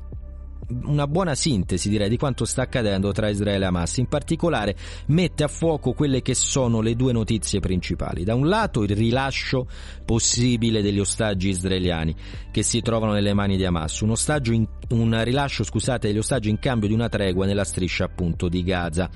[0.83, 3.97] una buona sintesi direi di quanto sta accadendo tra Israele e Hamas.
[3.97, 4.75] In particolare
[5.07, 8.23] mette a fuoco quelle che sono le due notizie principali.
[8.23, 9.67] Da un lato il rilascio
[10.05, 12.15] possibile degli ostaggi israeliani
[12.51, 14.13] che si trovano nelle mani di Hamas, un,
[14.45, 18.63] in, un rilascio scusate, degli ostaggi in cambio di una tregua nella striscia appunto di
[18.63, 19.09] Gaza.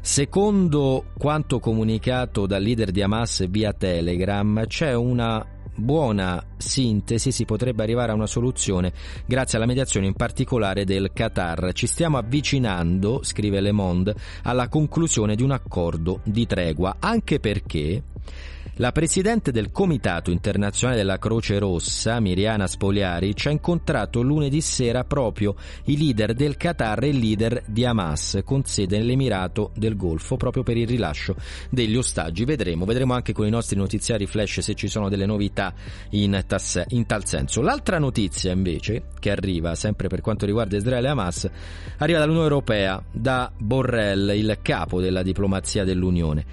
[0.00, 7.82] Secondo quanto comunicato dal leader di Hamas via Telegram, c'è una buona sintesi si potrebbe
[7.82, 8.92] arrivare a una soluzione
[9.26, 11.72] grazie alla mediazione in particolare del Qatar.
[11.72, 18.02] Ci stiamo avvicinando, scrive Le Monde, alla conclusione di un accordo di tregua, anche perché
[18.78, 25.04] la presidente del Comitato internazionale della Croce Rossa, Miriana Spoliari, ci ha incontrato lunedì sera
[25.04, 30.36] proprio i leader del Qatar e il leader di Hamas, con sede nell'Emirato del Golfo,
[30.36, 31.36] proprio per il rilascio
[31.70, 32.44] degli ostaggi.
[32.44, 35.72] Vedremo, vedremo anche con i nostri notiziari flash se ci sono delle novità
[36.10, 37.62] in, tasse, in tal senso.
[37.62, 41.48] L'altra notizia invece, che arriva sempre per quanto riguarda Israele e Hamas,
[41.98, 46.44] arriva dall'Unione Europea, da Borrell, il capo della diplomazia dell'Unione.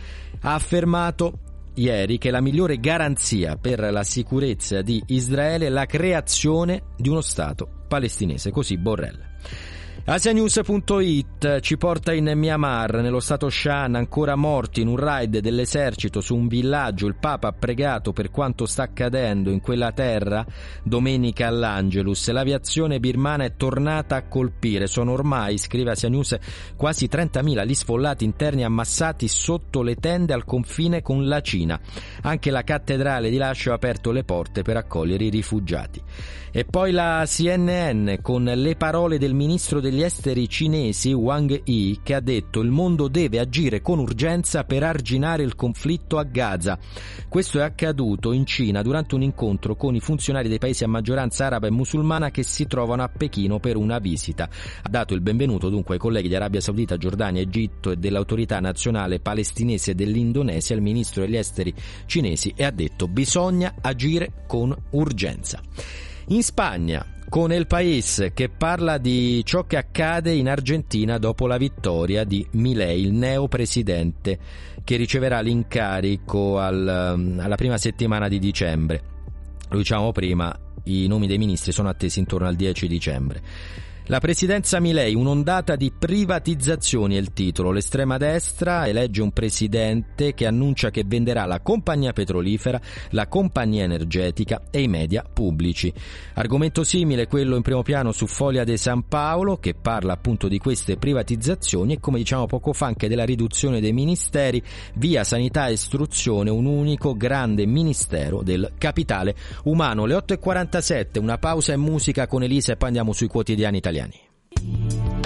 [0.41, 6.83] Ha affermato ieri che la migliore garanzia per la sicurezza di Israele è la creazione
[6.97, 9.19] di uno Stato palestinese, così Borrell.
[10.03, 16.35] Asianews.it ci porta in Myanmar, nello stato Shan, ancora morti in un raid dell'esercito su
[16.35, 17.05] un villaggio.
[17.05, 20.43] Il Papa ha pregato per quanto sta accadendo in quella terra
[20.81, 22.31] domenica all'Angelus.
[22.31, 24.87] L'aviazione birmana è tornata a colpire.
[24.87, 26.35] Sono ormai, scrive Asia News,
[26.75, 31.79] quasi 30.000 gli sfollati interni ammassati sotto le tende al confine con la Cina.
[32.23, 36.01] Anche la cattedrale di Lascio ha aperto le porte per accogliere i rifugiati.
[36.53, 42.13] E poi la CNN con le parole del ministro degli esteri cinesi Wang Yi che
[42.13, 46.79] ha detto il mondo deve agire con urgenza per arginare il conflitto a Gaza.
[47.27, 51.45] Questo è accaduto in Cina durante un incontro con i funzionari dei paesi a maggioranza
[51.45, 54.47] araba e musulmana che si trovano a Pechino per una visita.
[54.81, 59.19] Ha dato il benvenuto dunque ai colleghi di Arabia Saudita, Giordania, Egitto e dell'autorità nazionale
[59.19, 61.73] palestinese dell'Indonesia, il ministro degli esteri
[62.05, 65.61] cinesi e ha detto bisogna agire con urgenza.
[66.27, 71.55] In Spagna, con El País che parla di ciò che accade in Argentina dopo la
[71.55, 74.37] vittoria di Milei, il neo presidente
[74.83, 79.01] che riceverà l'incarico al, um, alla prima settimana di dicembre.
[79.69, 80.53] Lo diciamo prima,
[80.83, 83.41] i nomi dei ministri sono attesi intorno al 10 dicembre.
[84.11, 87.71] La presidenza Milei, un'ondata di privatizzazioni è il titolo.
[87.71, 92.77] L'estrema destra elegge un presidente che annuncia che venderà la compagnia petrolifera,
[93.11, 95.93] la compagnia energetica e i media pubblici.
[96.33, 100.57] Argomento simile quello in primo piano su Foglia de San Paolo che parla appunto di
[100.57, 104.61] queste privatizzazioni e come diciamo poco fa anche della riduzione dei ministeri
[104.95, 110.03] via sanità e istruzione, un unico grande ministero del capitale umano.
[110.03, 114.00] Le 8.47, una pausa e musica con Elisa e poi andiamo sui quotidiani italiani.
[114.01, 115.20] 那你。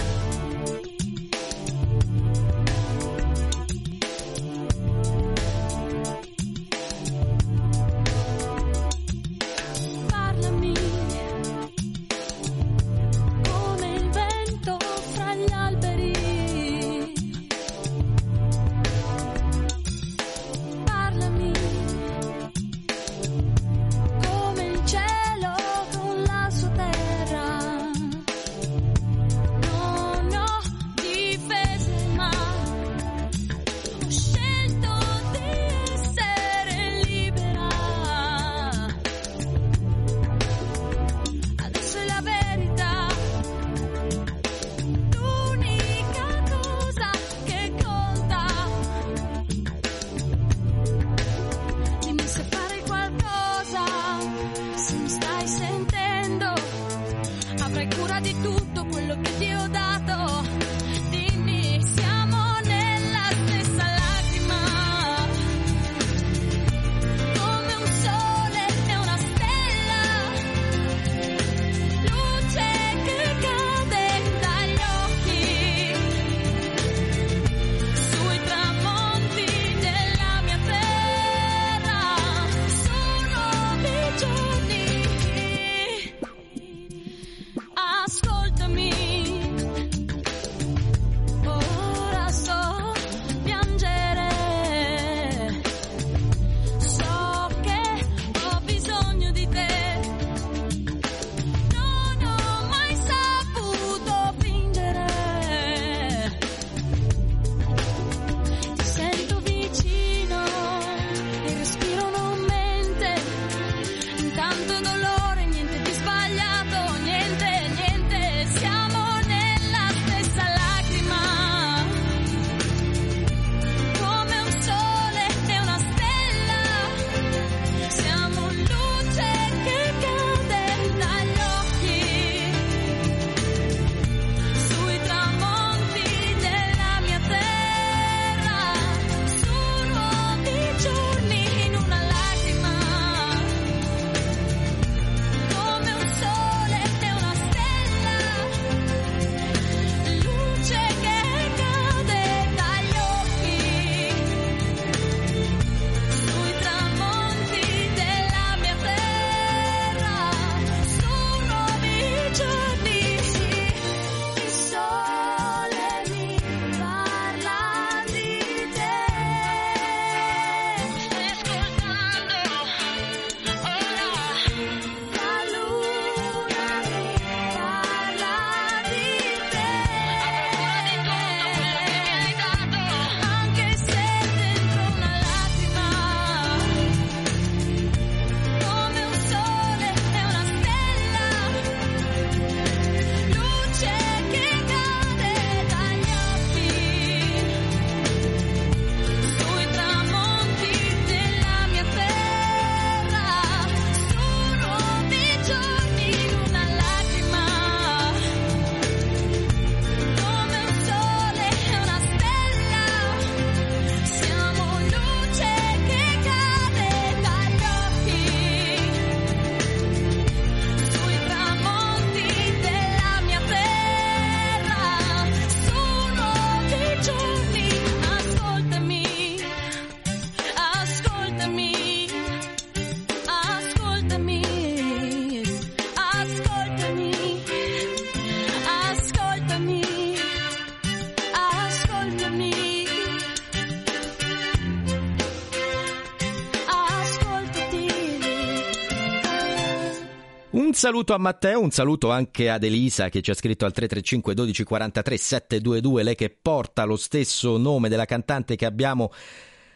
[250.76, 254.64] Saluto a Matteo, un saluto anche ad Elisa che ci ha scritto al 335 12
[254.66, 259.12] 43 722, lei che porta lo stesso nome della cantante che abbiamo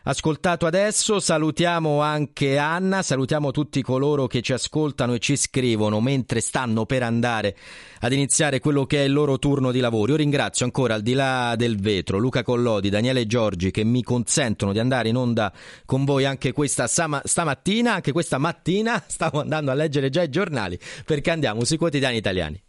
[0.03, 1.19] ascoltato adesso.
[1.19, 7.03] Salutiamo anche Anna, salutiamo tutti coloro che ci ascoltano e ci scrivono mentre stanno per
[7.03, 7.55] andare
[7.99, 10.11] ad iniziare quello che è il loro turno di lavoro.
[10.11, 14.71] Io ringrazio ancora al di là del vetro Luca Collodi, Daniele Giorgi che mi consentono
[14.71, 15.51] di andare in onda
[15.85, 20.29] con voi anche questa sama- stamattina, anche questa mattina stavo andando a leggere già i
[20.29, 22.61] giornali perché andiamo sui quotidiani italiani.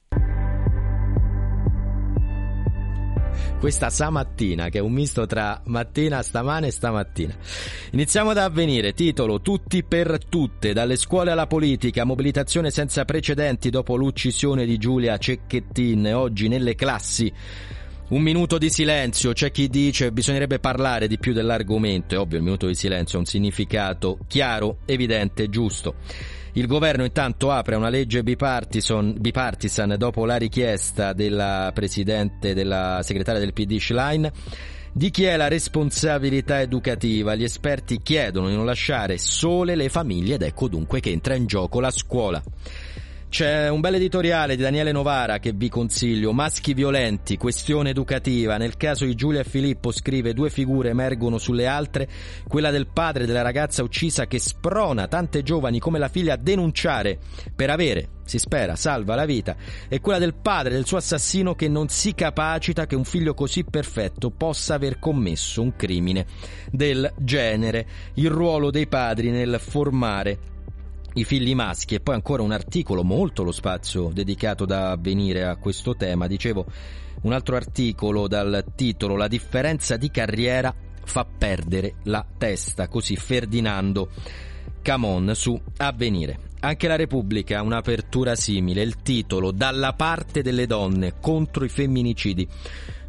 [3.59, 7.35] Questa stamattina, che è un misto tra mattina, stamane e stamattina.
[7.93, 13.97] Iniziamo da avvenire, titolo Tutti per tutte, dalle scuole alla politica, mobilitazione senza precedenti dopo
[13.97, 17.33] l'uccisione di Giulia Cecchettin, oggi nelle classi.
[18.11, 22.43] Un minuto di silenzio, c'è chi dice bisognerebbe parlare di più dell'argomento, è ovvio il
[22.43, 25.95] minuto di silenzio ha un significato chiaro, evidente, giusto.
[26.55, 33.39] Il governo intanto apre una legge bipartisan, bipartisan dopo la richiesta della presidente della segretaria
[33.39, 34.29] del PD Schlein
[34.93, 37.37] di chi è la responsabilità educativa.
[37.37, 41.47] Gli esperti chiedono di non lasciare sole le famiglie ed ecco dunque che entra in
[41.47, 42.43] gioco la scuola.
[43.31, 48.57] C'è un bel editoriale di Daniele Novara che vi consiglio, Maschi violenti, questione educativa.
[48.57, 52.09] Nel caso di Giulia Filippo scrive due figure emergono sulle altre,
[52.49, 57.21] quella del padre della ragazza uccisa che sprona tante giovani come la figlia a denunciare
[57.55, 59.55] per avere, si spera, salva la vita,
[59.89, 63.63] e quella del padre del suo assassino che non si capacita che un figlio così
[63.63, 66.27] perfetto possa aver commesso un crimine
[66.69, 67.87] del genere.
[68.15, 70.51] Il ruolo dei padri nel formare
[71.15, 75.57] i figli maschi e poi ancora un articolo, molto lo spazio dedicato da avvenire a
[75.57, 76.67] questo tema, dicevo
[77.23, 84.11] un altro articolo dal titolo La differenza di carriera fa perdere la testa, così Ferdinando
[84.83, 86.49] Camon su Avvenire.
[86.61, 92.47] Anche la Repubblica ha un'apertura simile, il titolo Dalla parte delle donne contro i femminicidi.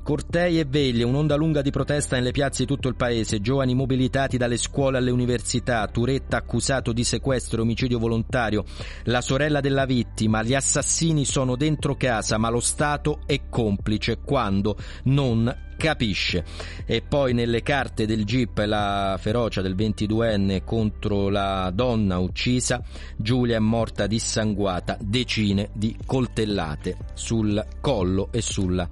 [0.04, 4.36] Cortei e veglie, un'onda lunga di protesta nelle piazze di tutto il paese, giovani mobilitati
[4.36, 8.66] dalle scuole alle università, Turetta accusato di sequestro e omicidio volontario,
[9.04, 14.76] la sorella della vittima, gli assassini sono dentro casa, ma lo Stato è complice quando
[15.04, 16.46] non capisce.
[16.88, 22.84] E poi nelle carte del GIP la ferocia del 22enne contro la donna uccisa,
[23.16, 28.90] Giulia è morta dissanguata, decine di coltellate sul collo e sulla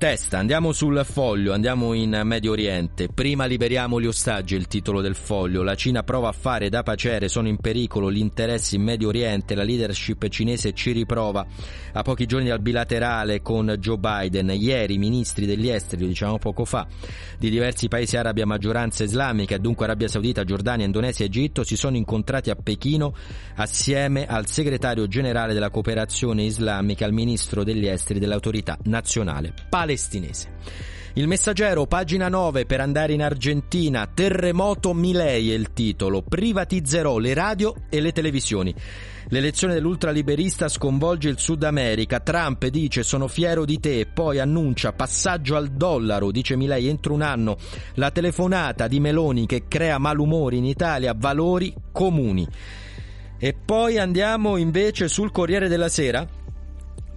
[0.00, 3.08] Testa, andiamo sul foglio, andiamo in Medio Oriente.
[3.08, 5.62] Prima liberiamo gli ostaggi, il titolo del foglio.
[5.62, 9.54] La Cina prova a fare da pacere, sono in pericolo gli interessi in Medio Oriente,
[9.54, 11.46] la leadership cinese ci riprova.
[11.92, 16.38] A pochi giorni dal bilaterale con Joe Biden, ieri i ministri degli esteri, lo diciamo
[16.38, 16.86] poco fa,
[17.38, 21.76] di diversi paesi arabi a maggioranza islamica, dunque Arabia Saudita, Giordania, Indonesia e Egitto, si
[21.76, 23.14] sono incontrati a Pechino
[23.56, 29.52] assieme al segretario generale della cooperazione islamica, al ministro degli esteri dell'autorità nazionale
[29.90, 30.48] palestinese.
[31.14, 37.34] Il messaggero, pagina 9, per andare in Argentina, terremoto Milei è il titolo, privatizzerò le
[37.34, 38.72] radio e le televisioni.
[39.30, 42.20] L'elezione dell'ultraliberista sconvolge il Sud America.
[42.20, 47.22] Trump dice sono fiero di te, poi annuncia passaggio al dollaro, dice Milei entro un
[47.22, 47.56] anno.
[47.94, 52.46] La telefonata di Meloni che crea malumori in Italia, valori comuni.
[53.36, 56.26] E poi andiamo invece sul Corriere della Sera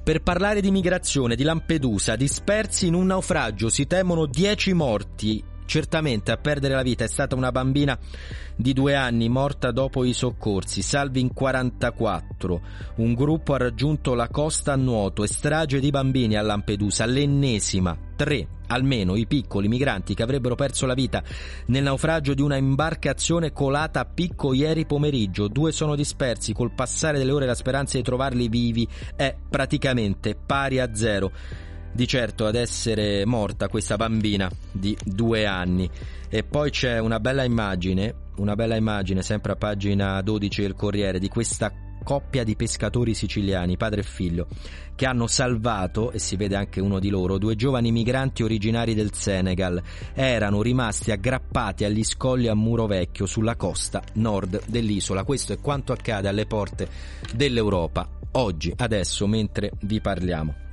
[0.03, 5.52] per parlare di migrazione di Lampedusa, dispersi in un naufragio, si temono 10 morti.
[5.65, 7.97] Certamente a perdere la vita è stata una bambina
[8.55, 12.61] di due anni morta dopo i soccorsi, salvi in 44.
[12.95, 17.97] Un gruppo ha raggiunto la costa a nuoto e strage di bambini a Lampedusa, l'ennesima.
[18.15, 21.21] Tre almeno i piccoli migranti che avrebbero perso la vita
[21.67, 25.47] nel naufragio di una imbarcazione colata a picco ieri pomeriggio.
[25.47, 30.79] Due sono dispersi, col passare delle ore la speranza di trovarli vivi è praticamente pari
[30.79, 31.31] a zero.
[31.95, 35.87] Di certo ad essere morta questa bambina di due anni.
[36.27, 41.19] E poi c'è una bella immagine, una bella immagine sempre a pagina 12 del Corriere
[41.19, 41.71] di questa
[42.03, 44.47] coppia di pescatori siciliani, padre e figlio,
[44.95, 49.13] che hanno salvato, e si vede anche uno di loro, due giovani migranti originari del
[49.13, 49.81] Senegal.
[50.15, 55.23] Erano rimasti aggrappati agli scogli a Muro Vecchio sulla costa nord dell'isola.
[55.23, 56.87] Questo è quanto accade alle porte
[57.35, 60.72] dell'Europa oggi, adesso, mentre vi parliamo.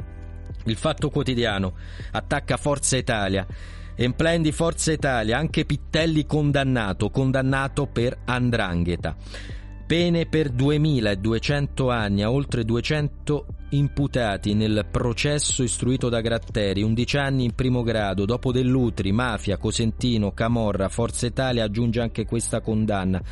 [0.65, 1.75] Il Fatto Quotidiano
[2.13, 3.47] attacca Forza Italia.
[3.95, 9.17] Emplen di Forza Italia, anche Pittelli condannato, condannato per andrangheta.
[9.87, 17.45] Pene per 2200 anni a oltre 200 imputati nel processo istruito da Gratteri, 11 anni
[17.45, 23.23] in primo grado, dopo Dell'Utri, mafia, Cosentino, Camorra, Forza Italia aggiunge anche questa condanna.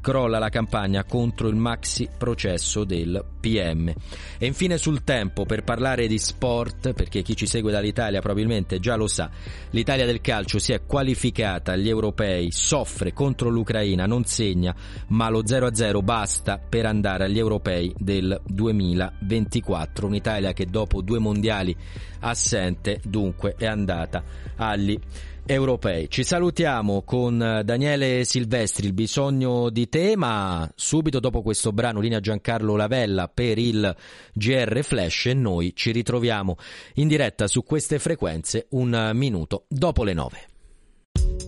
[0.00, 3.92] Crolla la campagna contro il maxi processo del PM.
[4.38, 8.96] E infine sul tempo, per parlare di sport, perché chi ci segue dall'Italia probabilmente già
[8.96, 9.30] lo sa,
[9.70, 14.74] l'Italia del calcio si è qualificata agli europei, soffre contro l'Ucraina, non segna,
[15.08, 19.85] ma lo 0-0 basta per andare agli europei del 2024.
[20.06, 21.74] Un'Italia che dopo due mondiali
[22.20, 24.22] assente dunque è andata
[24.56, 24.98] agli
[25.46, 26.10] europei.
[26.10, 32.20] Ci salutiamo con Daniele Silvestri, il bisogno di te, ma subito dopo questo brano linea
[32.20, 33.94] Giancarlo Lavella per il
[34.32, 36.56] GR Flash e noi ci ritroviamo
[36.94, 41.45] in diretta su queste frequenze un minuto dopo le nove.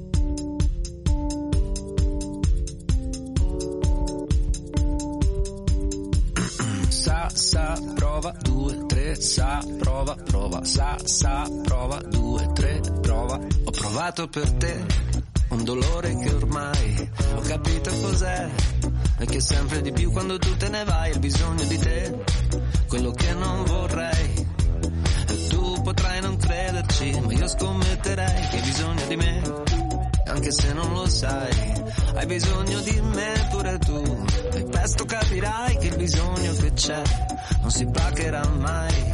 [6.99, 13.38] Sa, sa, prova, due, tre, sa, prova, prova, sa, sa, prova, due, tre, prova.
[13.64, 14.84] Ho provato per te
[15.51, 18.51] un dolore che ormai ho capito cos'è
[19.20, 22.24] e che sempre di più quando tu te ne vai il bisogno di te,
[22.88, 24.49] quello che non vorrei.
[25.28, 29.86] E tu potrai non crederci, ma io scommetterei che hai bisogno di me
[30.26, 31.82] anche se non lo sai,
[32.14, 34.26] hai bisogno di me pure tu.
[34.59, 37.02] E presto capirai che il bisogno che c'è
[37.61, 39.11] non si pagherà mai.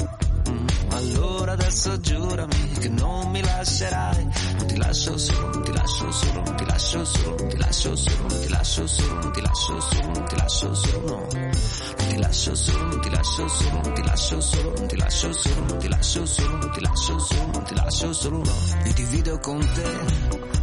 [0.49, 4.29] Mm, Allora adesso giurami che non mi lascerai.
[4.57, 7.97] Non ti lascio solo, non ti lascio solo, non ti lascio solo, non ti lascio
[7.97, 11.27] solo, non ti lascio solo, non ti lascio solo, non ti lascio solo, no.
[11.35, 15.33] Non ti lascio solo, non ti lascio solo, non ti lascio solo, non ti lascio
[15.33, 18.43] solo, non ti lascio solo, non ti lascio solo, non ti lascio solo.
[18.85, 19.99] Io divido con te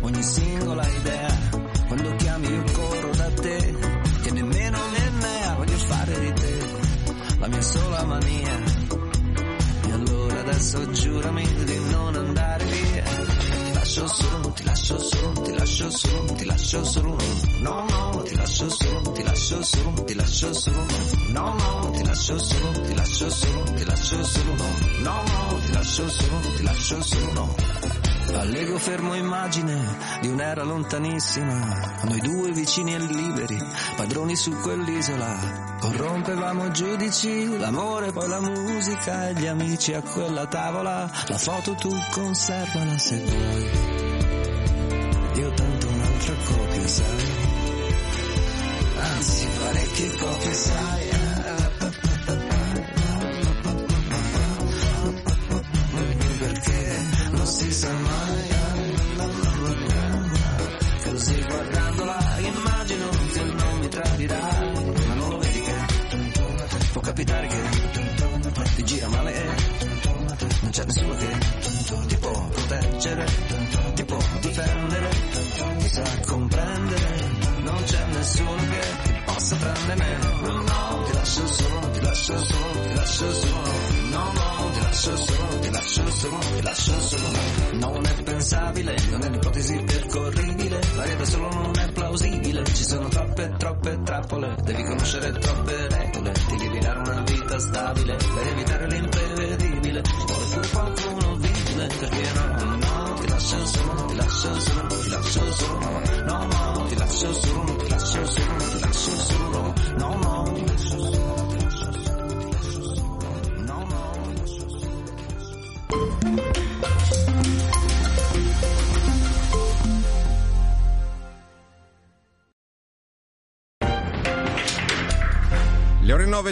[0.02, 1.70] ogni singola idea.
[1.88, 3.76] Quando chiami io corro da te,
[7.52, 8.60] mia sola mania.
[9.88, 13.04] E allora adesso giurami di non andare via.
[13.04, 17.18] Ti lascio solo, ti lascio solo, ti lascio solo, ti lascio solo.
[17.60, 20.86] No, no, ti lascio solo, ti lascio solo, ti lascio solo.
[21.30, 24.56] No, no, ti lascio solo, ti lascio solo, ti lascio solo.
[25.04, 28.01] No, no, ti lascio solo, ti lascio solo, no.
[28.34, 33.58] Allego fermo immagine di un'era lontanissima, noi due vicini e liberi,
[33.96, 35.78] padroni su quell'isola.
[35.80, 41.10] Corrompevamo giudici, l'amore, poi la musica e gli amici a quella tavola.
[41.28, 43.70] La foto tu conservala se vuoi.
[45.36, 47.26] Io tanto un'altra copia, sai.
[48.98, 51.21] Anzi, parecchie copie, sai.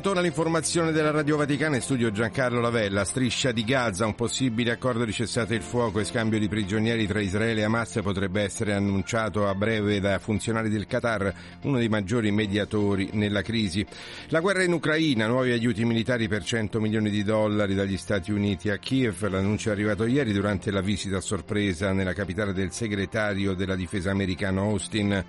[0.01, 3.03] Torna l'informazione della Radio Vaticana in studio Giancarlo Lavella.
[3.03, 7.19] Striscia di Gaza, un possibile accordo di cessate il fuoco e scambio di prigionieri tra
[7.19, 11.33] Israele e Hamas potrebbe essere annunciato a breve da funzionari del Qatar,
[11.63, 13.85] uno dei maggiori mediatori nella crisi.
[14.27, 18.69] La guerra in Ucraina, nuovi aiuti militari per 100 milioni di dollari dagli Stati Uniti
[18.69, 19.27] a Kiev.
[19.27, 24.11] L'annuncio è arrivato ieri durante la visita a sorpresa nella capitale del segretario della difesa
[24.11, 25.25] americano Austin.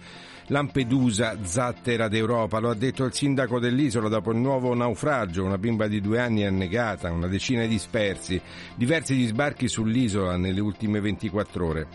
[0.50, 5.86] Lampedusa, zattera d'Europa, lo ha detto il sindaco dell'isola dopo il nuovo naufragio, una bimba
[5.86, 8.40] di due anni annegata, una decina di dispersi,
[8.74, 11.86] diversi di sbarchi sull'isola nelle ultime 24 ore.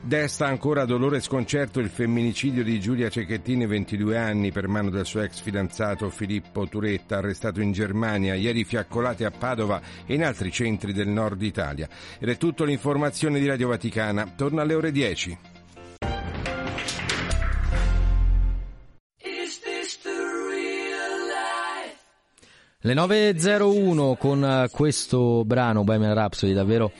[0.00, 5.04] Desta ancora dolore e sconcerto il femminicidio di Giulia Cecchettini, 22 anni, per mano del
[5.04, 10.52] suo ex fidanzato Filippo Turetta, arrestato in Germania, ieri fiaccolate a Padova e in altri
[10.52, 11.88] centri del nord Italia.
[12.20, 14.32] Ed è tutto l'informazione di Radio Vaticana.
[14.36, 15.55] Torna alle ore 10.
[22.80, 26.92] Le 9.01 con eh, questo brano Bohemian Rhapsody davvero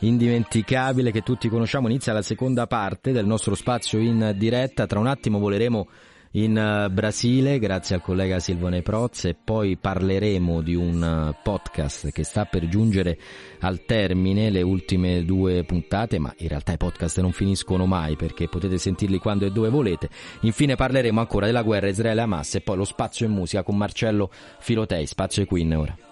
[0.00, 5.06] indimenticabile che tutti conosciamo inizia la seconda parte del nostro spazio in diretta, tra un
[5.06, 5.88] attimo voleremo
[6.32, 12.10] in eh, Brasile grazie al collega Silvone Proz e poi parleremo di un eh, podcast
[12.10, 13.18] che sta per giungere
[13.60, 18.48] al termine, le ultime due puntate, ma in realtà i podcast non finiscono mai perché
[18.48, 20.08] potete sentirli quando e dove volete.
[20.40, 25.06] Infine parleremo ancora della guerra Israele-Hamas e poi lo spazio in musica con Marcello Filotei,
[25.06, 26.11] spazio e Queen ora.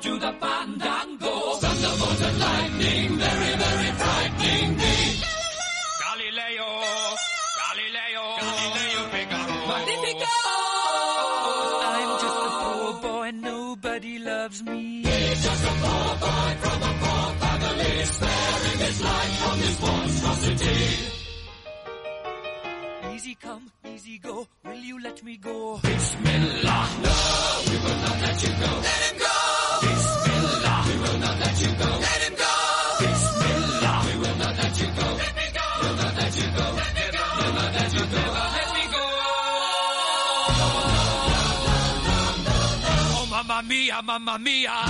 [0.00, 0.35] to
[44.38, 44.85] mía.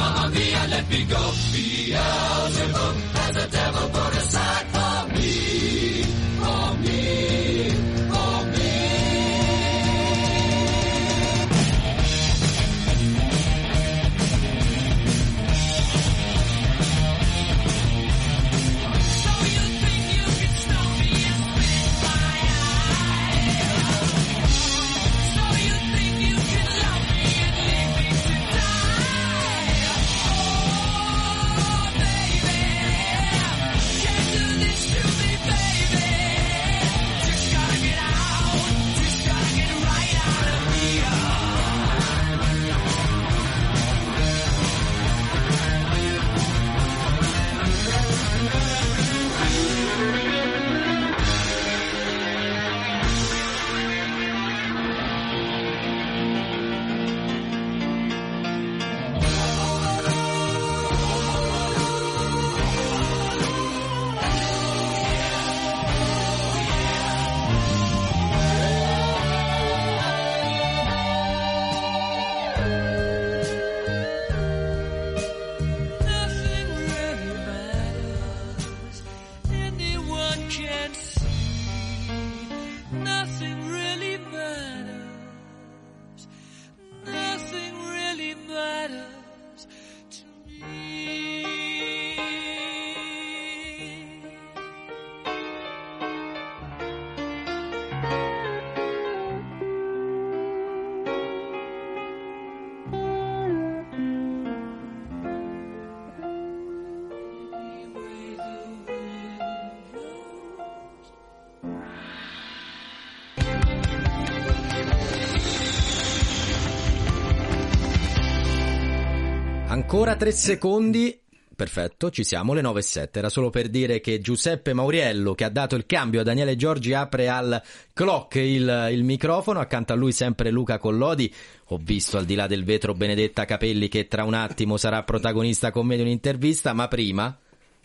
[119.96, 121.18] Ancora tre secondi.
[121.56, 123.18] Perfetto, ci siamo, le 9 e 7.
[123.18, 126.92] Era solo per dire che Giuseppe Mauriello, che ha dato il cambio a Daniele Giorgi,
[126.92, 127.62] apre al
[127.94, 129.58] clock il, il microfono.
[129.58, 131.32] Accanto a lui sempre Luca Collodi.
[131.68, 135.70] Ho visto al di là del vetro Benedetta Capelli che tra un attimo sarà protagonista
[135.70, 137.34] con me di un'intervista, ma prima...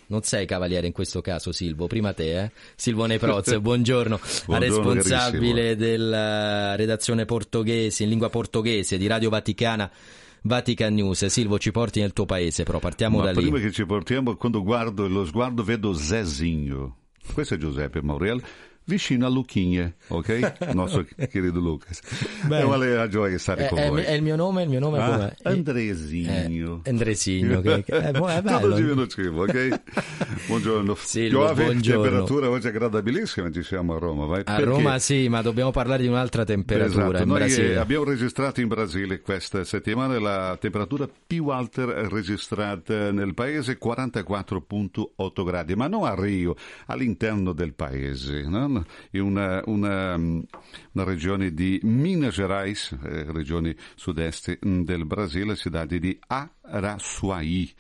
[0.08, 2.52] Non sei cavaliere in questo caso, Silvo, prima te, eh?
[2.76, 9.90] Silvone Proz, buongiorno, Buongiorno, responsabile della redazione portoghese, in lingua portoghese di Radio Vaticana,
[10.44, 11.26] Vatican News.
[11.26, 13.42] Silvo, ci porti nel tuo paese, però partiamo Ma da lì.
[13.42, 16.98] prima che ci portiamo, quando guardo lo sguardo vedo Zezinho.
[17.34, 18.42] Questo è Giuseppe Mauriel.
[18.92, 20.72] Vicino a Luquinha, ok?
[20.76, 22.02] Nostro querido Lucas.
[22.46, 22.62] Bene.
[22.62, 24.02] È una gioia stare È, con è- voi.
[24.04, 25.34] è il mio nome, il mio nome Ah, com'è?
[25.44, 26.82] Andresigno.
[26.84, 28.76] Eh, Andresigno, che- che- è bu- è bello.
[28.76, 29.82] Diminutivo, ok?
[30.48, 30.96] Buongiorno.
[30.96, 32.02] Silvo, Piove, buongiorno.
[32.04, 34.26] temperatura oggi agradabilissima, ci siamo a Roma.
[34.26, 34.40] Vai.
[34.42, 37.72] A Perché- Roma sì, ma dobbiamo parlare di un'altra temperatura Esatto, in noi Brasile.
[37.72, 45.44] eh, abbiamo registrato in Brasile questa settimana la temperatura più alta registrata nel paese, 44.8
[45.46, 46.56] gradi, ma non a Rio,
[46.88, 48.81] all'interno del paese, no?
[49.12, 50.40] In una, una, mm,
[50.94, 57.74] una regione di Minas Gerais, eh, regione sud-est mm, del Brasile, città di Araçuaí.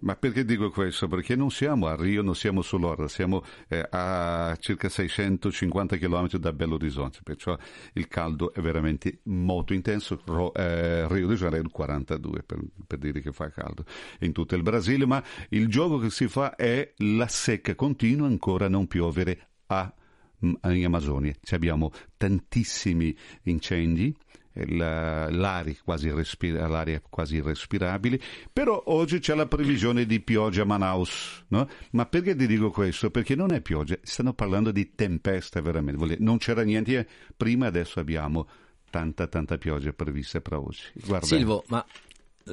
[0.00, 1.08] Ma perché dico questo?
[1.08, 6.52] Perché non siamo a Rio, non siamo sull'Orda, siamo eh, a circa 650 km da
[6.52, 7.56] Belo Horizonte, perciò
[7.94, 10.20] il caldo è veramente molto intenso.
[10.24, 13.84] Ro- eh, Rio de Janeiro 42 per, per dire che fa caldo
[14.20, 18.66] in tutto il Brasile, ma il gioco che si fa è la secca continua ancora
[18.66, 19.92] a non piovere a
[20.40, 21.34] in Amazonia.
[21.42, 24.14] Ci abbiamo tantissimi incendi,
[24.52, 28.20] eh, la- l'aria, quasi respira- l'aria quasi irrespirabile,
[28.52, 31.44] però oggi c'è la previsione di pioggia a Manaus.
[31.48, 31.68] No?
[31.92, 33.10] Ma perché ti dico questo?
[33.10, 36.16] Perché non è pioggia, stanno parlando di tempesta veramente.
[36.20, 38.46] Non c'era niente prima, adesso abbiamo
[38.90, 40.80] tanta tanta pioggia prevista per oggi.
[41.04, 41.84] Guarda, Silvo, ma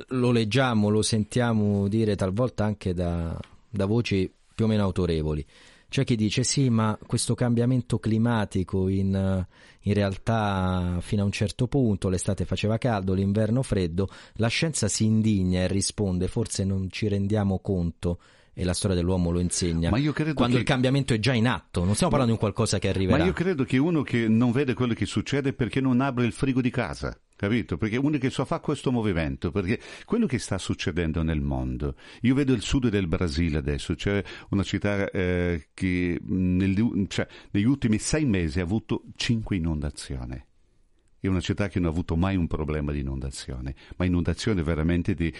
[0.09, 5.45] lo leggiamo, lo sentiamo dire talvolta anche da, da voci più o meno autorevoli.
[5.95, 9.45] C'è chi dice sì, ma questo cambiamento climatico in,
[9.79, 15.05] in realtà fino a un certo punto, l'estate faceva caldo, l'inverno freddo, la scienza si
[15.05, 18.19] indigna e risponde forse non ci rendiamo conto
[18.53, 19.89] e la storia dell'uomo lo insegna.
[19.89, 22.39] Ma io credo quando che- il cambiamento è già in atto, non stiamo parlando di
[22.41, 23.19] un qualcosa che arriverà.
[23.19, 26.33] Ma io credo che uno che non vede quello che succede perché non apre il
[26.33, 27.17] frigo di casa.
[27.37, 27.77] Capito?
[27.77, 32.33] Perché uno che so fa questo movimento, perché quello che sta succedendo nel mondo, io
[32.33, 37.97] vedo il sud del Brasile adesso, c'è una città eh, che negli, cioè, negli ultimi
[37.99, 40.41] sei mesi ha avuto cinque inondazioni.
[41.19, 45.13] È una città che non ha avuto mai un problema di inondazione, ma inondazioni veramente
[45.13, 45.33] di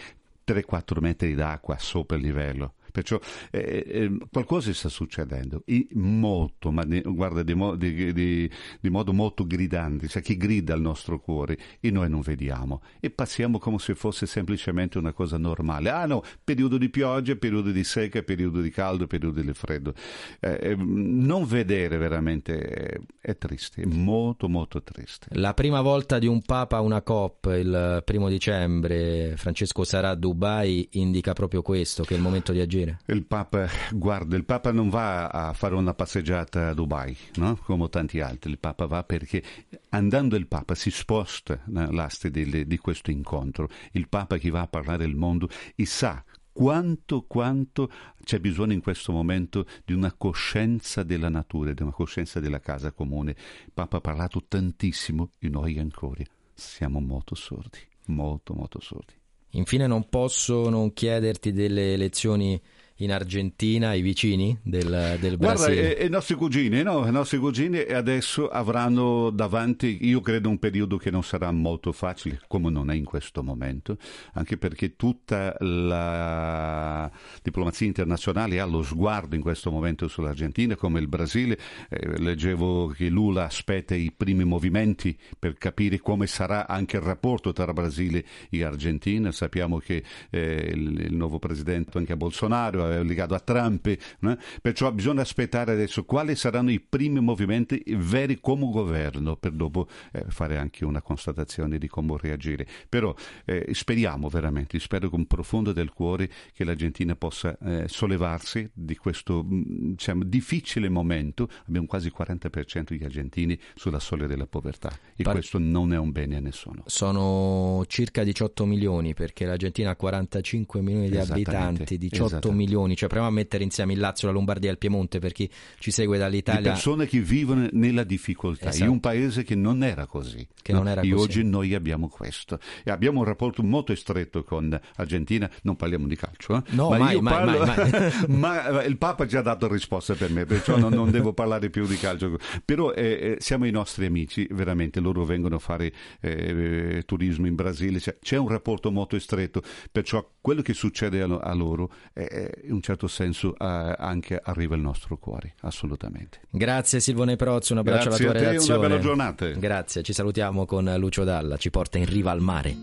[0.46, 2.74] 3-4 metri d'acqua sopra il livello.
[2.96, 3.20] Perciò
[3.52, 8.90] eh, eh, qualcosa sta succedendo, e molto, ma ne- guarda, di, mo- di- di- di
[8.90, 13.60] modo molto gridante, cioè che grida al nostro cuore e noi non vediamo e passiamo
[13.60, 15.90] come se fosse semplicemente una cosa normale.
[15.90, 19.94] Ah no, periodo di pioggia, periodo di secca, periodo di caldo, periodo di freddo.
[20.40, 25.28] Eh, eh, non vedere veramente è, è triste, è molto molto triste.
[25.32, 30.16] La prima volta di un Papa a una COP il primo dicembre, Francesco sarà a
[30.16, 32.85] Dubai, indica proprio questo, che è il momento di agire.
[33.08, 37.58] Il Papa, guarda, il Papa non va a fare una passeggiata a Dubai, no?
[37.58, 39.44] come tanti altri, il Papa va perché
[39.90, 44.68] andando il Papa si sposta l'aste delle- di questo incontro, il Papa che va a
[44.68, 47.92] parlare al mondo e sa quanto, quanto
[48.24, 52.92] c'è bisogno in questo momento di una coscienza della natura, di una coscienza della casa
[52.94, 53.36] comune.
[53.66, 56.24] Il Papa ha parlato tantissimo e noi ancora
[56.54, 59.14] siamo molto sordi, molto molto sordi.
[59.52, 62.60] Infine non posso non chiederti delle elezioni
[63.00, 65.98] in Argentina, i vicini del, del Guarda, Brasile.
[65.98, 67.06] e, e i nostri cugini, no?
[67.06, 72.40] I nostri cugini adesso avranno davanti, io credo, un periodo che non sarà molto facile,
[72.48, 73.98] come non è in questo momento,
[74.34, 77.12] anche perché tutta la
[77.44, 81.60] diplomazia internazionale ha lo sguardo in questo momento sull'Argentina, come il Brasile.
[81.90, 87.52] Eh, leggevo che Lula aspetta i primi movimenti per capire come sarà anche il rapporto
[87.52, 89.32] tra Brasile e Argentina.
[89.34, 94.38] Sappiamo che eh, il, il nuovo presidente, anche Bolsonaro, è legato a Trump, no?
[94.62, 100.26] perciò bisogna aspettare adesso quali saranno i primi movimenti veri come governo per dopo eh,
[100.28, 102.68] fare anche una constatazione di come reagire.
[102.88, 103.14] Però
[103.46, 109.44] eh, speriamo veramente, spero con profondo del cuore che l'Argentina possa eh, sollevarsi di questo
[109.44, 111.50] mh, diciamo, difficile momento.
[111.68, 115.98] Abbiamo quasi il 40% di argentini sulla soglia della povertà e Par- questo non è
[115.98, 116.84] un bene a nessuno.
[116.86, 122.58] Sono circa 18 milioni perché l'Argentina ha 45 milioni di abitanti, 18 esattamente.
[122.58, 125.32] milioni milioni, cioè proviamo a mettere insieme il Lazio, la Lombardia e il Piemonte per
[125.32, 125.50] chi
[125.80, 126.72] ci segue Di dall'Italia.
[126.72, 128.84] persone che vivono nella difficoltà, Esatto.
[128.84, 130.46] in un paese che non era così.
[130.62, 131.24] Che non era e così.
[131.24, 132.60] oggi noi abbiamo questo.
[132.84, 136.58] E abbiamo un rapporto molto stretto con Argentina, non parliamo di calcio.
[136.58, 136.62] eh.
[136.72, 138.12] No, ma mai, mai, parlo- mai, mai.
[138.38, 141.70] ma eh, il Papa ha già dato risposta per me, perciò non, non devo parlare
[141.70, 142.38] più di calcio.
[142.64, 147.56] Però eh, eh, siamo i nostri amici, veramente, loro vengono a fare eh, turismo in
[147.56, 149.62] Brasile, cioè, c'è un rapporto molto stretto,
[149.92, 154.40] perciò quello che succede a, a loro eh, eh, in un certo senso eh, anche
[154.44, 156.42] arriva al nostro cuore, assolutamente.
[156.50, 158.88] Grazie Silvone Prozzo, un abbraccio Grazie alla a tua te, una redazione.
[158.88, 159.48] bella giornata.
[159.48, 162.76] Grazie, ci salutiamo con Lucio Dalla, ci porta in riva al mare.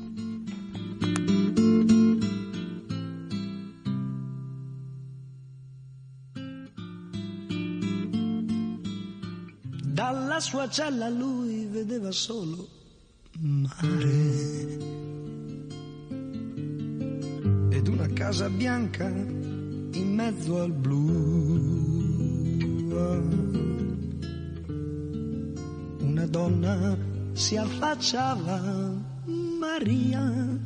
[9.85, 12.69] Dalla sua cella lui vedeva solo
[13.39, 14.79] mare
[17.71, 19.11] ed una casa bianca
[19.95, 22.01] in mezzo al blu.
[26.01, 26.97] Una donna
[27.33, 28.61] si affacciava,
[29.59, 30.61] Maria,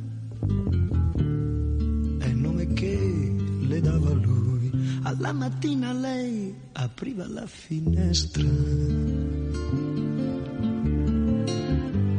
[2.19, 4.71] è il nome che le dava lui.
[5.03, 8.43] Alla mattina lei apriva la finestra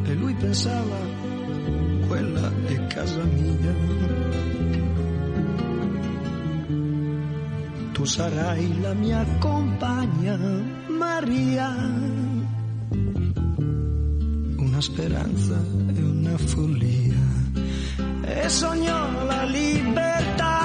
[0.05, 0.97] e lui pensava,
[2.07, 4.18] quella è casa mia.
[7.99, 10.39] Tu sarai la mia compagna,
[10.87, 11.69] Maria.
[14.57, 15.57] Una speranza
[15.97, 17.19] e una follia.
[18.23, 20.61] E sognò la libertà.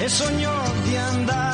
[0.00, 1.51] E sognò di andare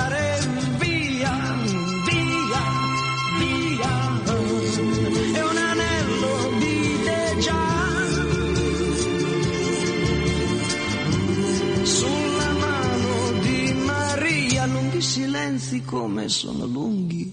[15.68, 17.30] silenzi come sono lunghi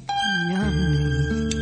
[0.47, 1.53] gli anni.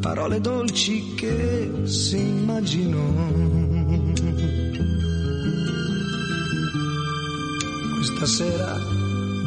[0.00, 3.04] Parole dolci che si immaginò.
[7.96, 8.78] Questa sera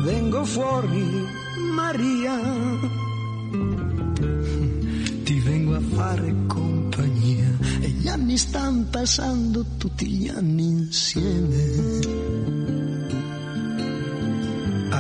[0.03, 1.25] vengo fuori,
[1.73, 2.39] Maria.
[5.23, 11.90] Ti vengo a fare compagnia e gli anni stanno passando tutti gli anni insieme.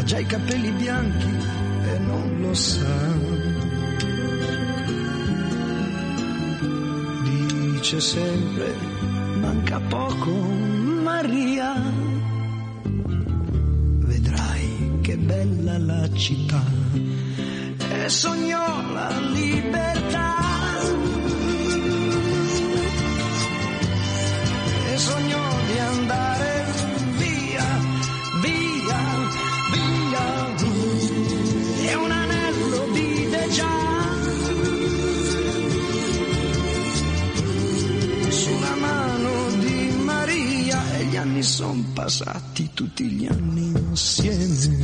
[0.01, 1.27] Ha già i capelli bianchi
[1.83, 3.19] e non lo sa.
[7.23, 8.73] Dice sempre,
[9.35, 11.79] manca poco, Maria.
[13.99, 16.63] Vedrai che bella la città.
[17.77, 20.50] E sognò la libertà.
[41.61, 44.79] Sono passati tutti gli anni insieme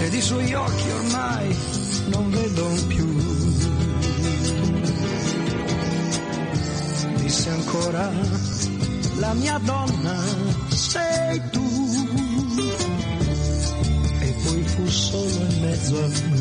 [0.00, 1.56] ed i suoi occhi ormai
[2.08, 3.06] non vedo più.
[7.16, 8.12] Disse ancora,
[9.20, 10.22] la mia donna
[10.68, 11.66] sei tu.
[14.20, 16.37] E poi fu solo in mezzo al blu.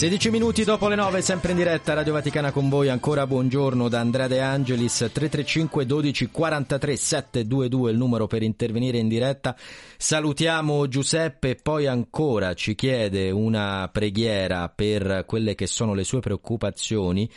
[0.00, 2.88] 16 minuti dopo le 9, sempre in diretta Radio Vaticana con voi.
[2.88, 4.96] Ancora buongiorno da Andrea De Angelis.
[4.96, 9.54] 335 12 43 722 il numero per intervenire in diretta.
[9.98, 17.30] Salutiamo Giuseppe, poi ancora ci chiede una preghiera per quelle che sono le sue preoccupazioni.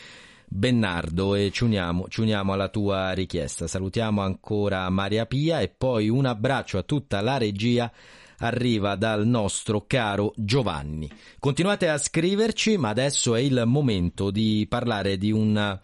[0.48, 3.68] Bennardo e ci uniamo, ci uniamo alla tua richiesta.
[3.68, 7.92] Salutiamo ancora Maria Pia e poi un abbraccio a tutta la regia
[8.44, 11.10] arriva dal nostro caro Giovanni.
[11.40, 15.80] Continuate a scriverci, ma adesso è il momento di parlare di un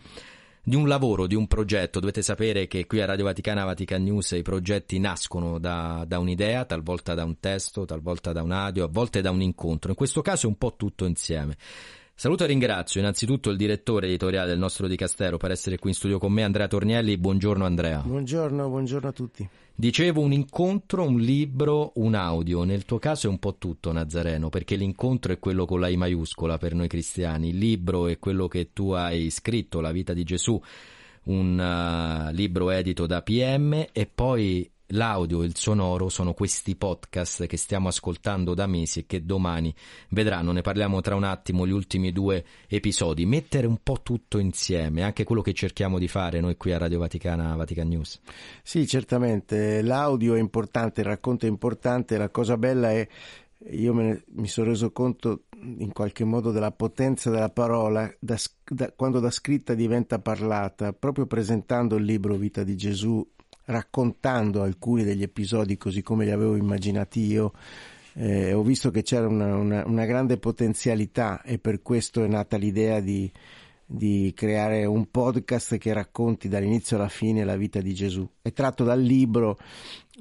[0.62, 2.00] di un lavoro, di un progetto.
[2.00, 6.64] Dovete sapere che qui a Radio Vaticana, Vatican News, i progetti nascono da, da, un'idea,
[6.66, 9.90] talvolta da un testo, talvolta da un audio, a volte da un incontro.
[9.90, 11.58] In questo caso è un po' tutto insieme.
[12.14, 16.20] Saluto e ringrazio innanzitutto il direttore editoriale del nostro Dicastero per essere qui in studio
[16.20, 17.18] con me, Andrea Tornielli.
[17.18, 18.02] Buongiorno Andrea.
[18.02, 19.50] Buongiorno, buongiorno a tutti.
[19.80, 22.66] Dicevo un incontro, un libro, un audio.
[22.66, 25.96] Nel tuo caso è un po' tutto, Nazareno, perché l'incontro è quello con la I
[25.96, 27.52] maiuscola per noi cristiani.
[27.52, 30.62] Il libro è quello che tu hai scritto, La vita di Gesù,
[31.28, 37.46] un uh, libro edito da PM e poi l'audio e il sonoro sono questi podcast
[37.46, 39.74] che stiamo ascoltando da mesi e che domani
[40.10, 45.04] vedranno, ne parliamo tra un attimo, gli ultimi due episodi, mettere un po' tutto insieme,
[45.04, 48.20] anche quello che cerchiamo di fare noi qui a Radio Vaticana, Vatican News.
[48.64, 53.08] Sì, certamente, l'audio è importante, il racconto è importante, la cosa bella è,
[53.72, 58.92] io ne, mi sono reso conto in qualche modo della potenza della parola da, da,
[58.94, 63.28] quando da scritta diventa parlata, proprio presentando il libro Vita di Gesù
[63.70, 67.54] raccontando alcuni degli episodi così come li avevo immaginati io,
[68.14, 72.58] eh, ho visto che c'era una, una, una, grande potenzialità e per questo è nata
[72.58, 73.32] l'idea di,
[73.86, 78.28] di, creare un podcast che racconti dall'inizio alla fine la vita di Gesù.
[78.42, 79.58] È tratto dal libro,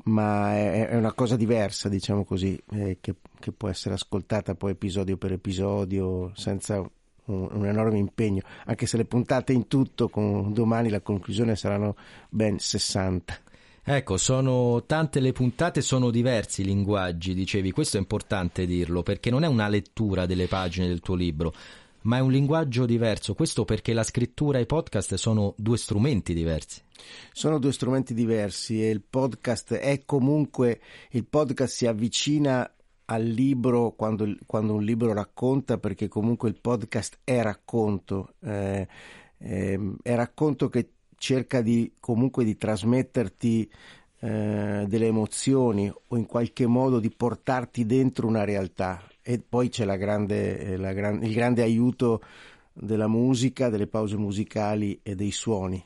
[0.04, 4.72] ma è, è una cosa diversa, diciamo così, eh, che, che, può essere ascoltata poi
[4.72, 6.88] episodio per episodio senza
[7.28, 11.96] un, un, enorme impegno, anche se le puntate in tutto con domani la conclusione saranno
[12.28, 13.38] ben 60.
[13.90, 19.30] Ecco, sono tante le puntate, sono diversi i linguaggi, dicevi, questo è importante dirlo, perché
[19.30, 21.54] non è una lettura delle pagine del tuo libro,
[22.02, 26.34] ma è un linguaggio diverso, questo perché la scrittura e i podcast sono due strumenti
[26.34, 26.82] diversi.
[27.32, 30.80] Sono due strumenti diversi e il podcast è comunque,
[31.12, 32.70] il podcast si avvicina
[33.10, 38.86] al libro quando, quando, un libro racconta, perché comunque il podcast è racconto, eh,
[39.38, 43.70] eh, è racconto che cerca di, comunque di trasmetterti
[44.20, 49.02] eh, delle emozioni o in qualche modo di portarti dentro una realtà.
[49.22, 52.22] E poi c'è la grande, la gran, il grande aiuto
[52.72, 55.82] della musica, delle pause musicali e dei suoni.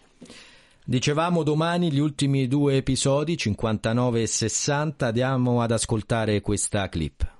[0.84, 7.30] Dicevamo domani gli ultimi due episodi, 59 e 60, andiamo ad ascoltare questa clip.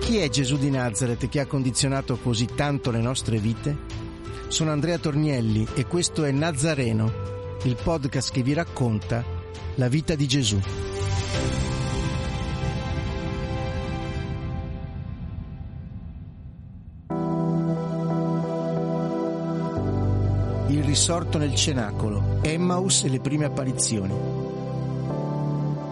[0.00, 3.78] Chi è Gesù di Nazareth che ha condizionato così tanto le nostre vite?
[4.48, 7.10] Sono Andrea Tornielli e questo è Nazareno,
[7.62, 9.24] il podcast che vi racconta
[9.76, 10.60] la vita di Gesù.
[20.80, 24.14] Il risorto nel cenacolo, Emmaus e le prime apparizioni.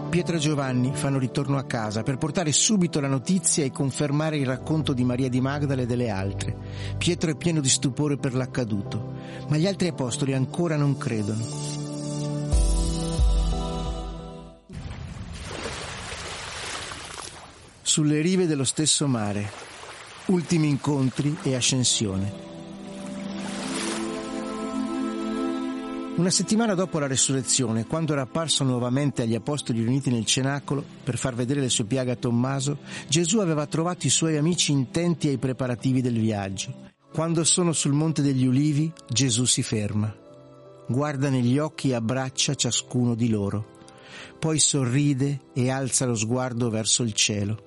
[0.09, 4.47] Pietro e Giovanni fanno ritorno a casa per portare subito la notizia e confermare il
[4.47, 6.57] racconto di Maria di Magdala e delle altre.
[6.97, 9.13] Pietro è pieno di stupore per l'accaduto,
[9.47, 11.45] ma gli altri apostoli ancora non credono.
[17.83, 19.51] Sulle rive dello stesso mare,
[20.25, 22.48] ultimi incontri e ascensione.
[26.19, 31.17] Una settimana dopo la resurrezione, quando era apparso nuovamente agli apostoli riuniti nel cenacolo per
[31.17, 35.37] far vedere le sue piaghe a Tommaso, Gesù aveva trovato i suoi amici intenti ai
[35.37, 36.89] preparativi del viaggio.
[37.13, 40.13] Quando sono sul Monte degli Ulivi, Gesù si ferma.
[40.89, 43.77] Guarda negli occhi e abbraccia ciascuno di loro.
[44.37, 47.65] Poi sorride e alza lo sguardo verso il cielo.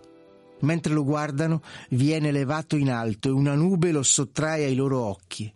[0.60, 5.50] Mentre lo guardano, viene levato in alto e una nube lo sottrae ai loro occhi.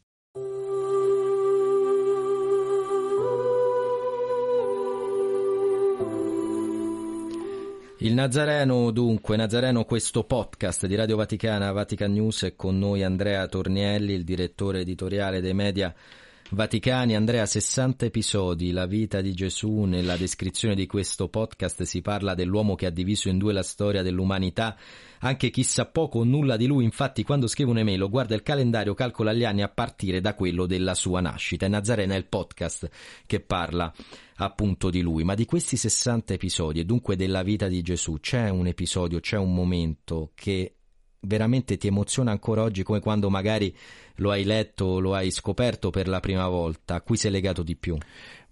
[8.01, 13.47] Il Nazareno, dunque, Nazareno, questo podcast di Radio Vaticana, Vatican News, è con noi Andrea
[13.47, 15.95] Tornielli, il direttore editoriale dei media
[16.51, 17.17] Vaticani.
[17.17, 19.83] Andrea, 60 episodi, la vita di Gesù.
[19.83, 24.03] Nella descrizione di questo podcast si parla dell'uomo che ha diviso in due la storia
[24.03, 24.77] dell'umanità.
[25.21, 28.95] Anche chi sa poco o nulla di lui, infatti, quando scrive un'email guarda il calendario,
[28.95, 31.67] calcola gli anni a partire da quello della sua nascita.
[31.67, 32.89] E Nazareno è il podcast
[33.27, 33.93] che parla
[34.37, 38.51] appunto di lui, ma di questi 60 episodi e dunque della vita di Gesù c'è
[38.51, 40.76] un episodio, c'è un momento che
[41.27, 43.75] veramente ti emoziona ancora oggi come quando magari
[44.17, 47.77] lo hai letto, lo hai scoperto per la prima volta, a cui sei legato di
[47.77, 47.97] più?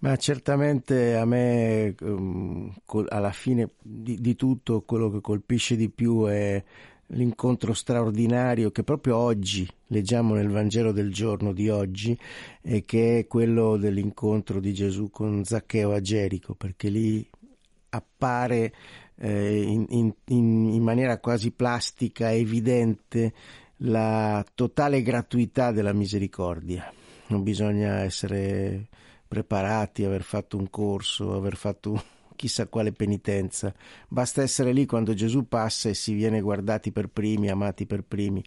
[0.01, 2.71] Ma certamente a me um,
[3.09, 6.63] alla fine di, di tutto quello che colpisce di più è
[7.09, 12.19] l'incontro straordinario che proprio oggi leggiamo nel Vangelo del giorno di oggi
[12.61, 17.27] e che è quello dell'incontro di Gesù con Zaccheo a Gerico, perché lì
[17.91, 18.73] appare
[19.16, 23.32] eh, in, in, in maniera quasi plastica, evidente,
[23.78, 26.93] la totale gratuità della misericordia.
[27.28, 28.89] Non bisogna essere
[29.27, 32.03] preparati, aver fatto un corso, aver fatto
[32.36, 33.74] chissà quale penitenza.
[34.09, 38.45] Basta essere lì quando Gesù passa e si viene guardati per primi, amati per primi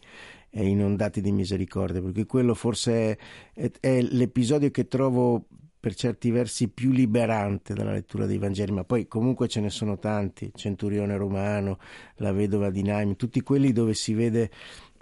[0.49, 3.17] e inondati di misericordia, perché quello forse è,
[3.53, 5.45] è, è l'episodio che trovo
[5.87, 9.97] per certi versi più liberante dalla lettura dei Vangeli, ma poi comunque ce ne sono
[9.97, 11.79] tanti, Centurione Romano,
[12.15, 14.51] la vedova di Naim, tutti quelli dove si vede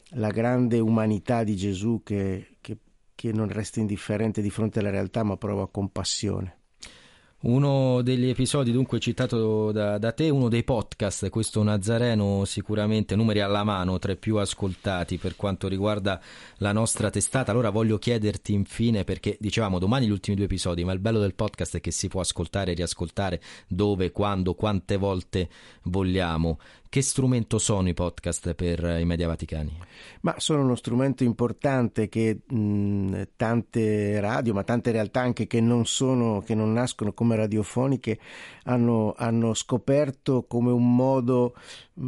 [0.10, 2.78] la grande umanità di Gesù che, che,
[3.16, 6.65] che non resta indifferente di fronte alla realtà ma prova compassione.
[7.46, 13.40] Uno degli episodi dunque citato da, da, te, uno dei podcast, questo Nazareno sicuramente numeri
[13.40, 16.20] alla mano tra i più ascoltati per quanto riguarda
[16.58, 17.52] la nostra testata.
[17.52, 21.36] Allora voglio chiederti infine, perché dicevamo domani gli ultimi due episodi, ma il bello del
[21.36, 25.48] podcast è che si può ascoltare e riascoltare dove, quando, quante volte
[25.84, 26.58] vogliamo.
[26.96, 29.80] Che strumento sono i podcast per i media vaticani?
[30.22, 35.86] Ma sono uno strumento importante che mh, tante radio, ma tante realtà anche che non,
[35.86, 38.18] sono, che non nascono come radiofoniche,
[38.64, 41.56] hanno, hanno scoperto come un modo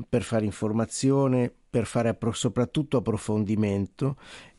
[0.08, 4.16] per fare informazione, per fare soprattutto approfondimento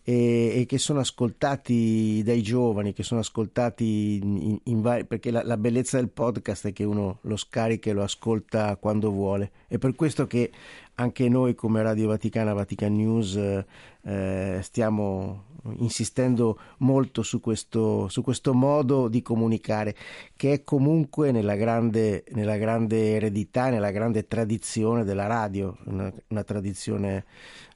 [0.08, 5.42] e, e, che sono ascoltati dai giovani, che sono ascoltati in, in vari, perché la,
[5.44, 9.50] la, bellezza del podcast è che uno lo scarica e lo ascolta quando vuole.
[9.66, 10.50] È per questo che
[10.94, 15.44] anche noi come Radio Vaticana, Vatican News, eh, stiamo
[15.78, 19.94] insistendo molto su questo, su questo, modo di comunicare,
[20.36, 26.44] che è comunque nella grande, nella grande eredità, nella grande tradizione della radio, una, una
[26.44, 27.24] tradizione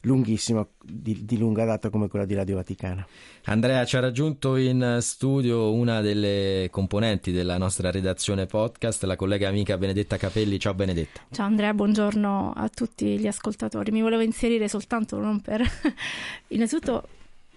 [0.03, 3.07] lunghissima, di, di, lunga data come quella di Radio Vaticana.
[3.45, 9.49] Andrea ci ha raggiunto in studio una delle componenti della nostra redazione podcast, la collega
[9.49, 10.59] amica Benedetta Capelli.
[10.59, 11.23] Ciao Benedetta.
[11.31, 13.91] Ciao Andrea, buongiorno a tutti gli ascoltatori.
[13.91, 15.63] Mi volevo inserire soltanto non per
[16.49, 17.07] innanzitutto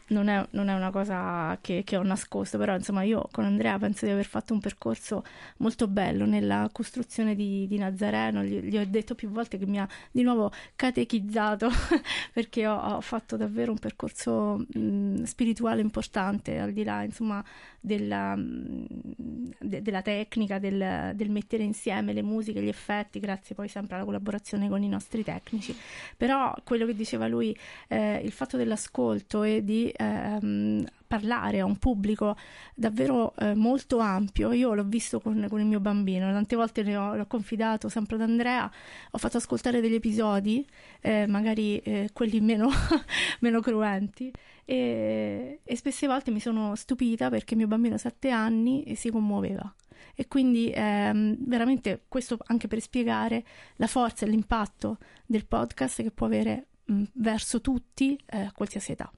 [0.07, 3.79] non è, non è, una cosa che, che, ho nascosto, però insomma io con Andrea
[3.79, 5.23] penso di aver fatto un percorso
[5.57, 9.79] molto bello nella costruzione di, di Nazareno, gli, gli, ho detto più volte che mi
[9.79, 11.69] ha di nuovo catechizzato
[12.33, 17.43] perché ho, ho, fatto davvero un percorso mh, spirituale importante, al di là insomma
[17.79, 23.95] della, de, della tecnica, del, del, mettere insieme le musiche, gli effetti, grazie poi sempre
[23.95, 25.75] alla collaborazione con i nostri tecnici.
[26.17, 27.55] Però quello che diceva lui,
[27.87, 32.35] eh, il fatto dell'ascolto e di ehm, parlare a un pubblico
[32.73, 34.51] davvero eh, molto ampio.
[34.51, 38.15] Io l'ho visto con, con, il mio bambino, tante volte ne ho, l'ho confidato sempre
[38.15, 38.69] ad Andrea,
[39.11, 40.65] ho fatto ascoltare degli episodi,
[41.01, 42.69] eh, magari eh, quelli meno,
[43.39, 44.31] meno cruenti,
[44.65, 49.73] e, e, spesse volte mi sono stupita perché mio bambino ha sette anni si commuoveva.
[50.17, 53.43] E quindi ehm, veramente questo anche per spiegare
[53.75, 58.93] la forza e l'impatto del podcast che può avere mh, verso tutti eh, a qualsiasi
[58.93, 59.11] età.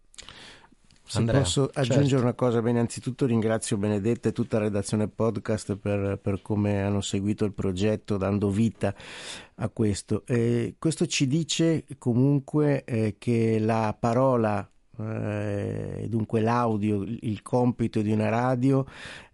[1.08, 2.24] Se Andrea, posso aggiungere certo.
[2.24, 7.00] una cosa, beh, innanzitutto ringrazio Benedetta e tutta la redazione podcast per, per come hanno
[7.00, 8.94] seguito il progetto, dando vita
[9.56, 10.24] a questo.
[10.26, 14.70] Eh, questo ci dice comunque eh, che la parola
[15.00, 18.86] eh, dunque l'audio, il compito di una radio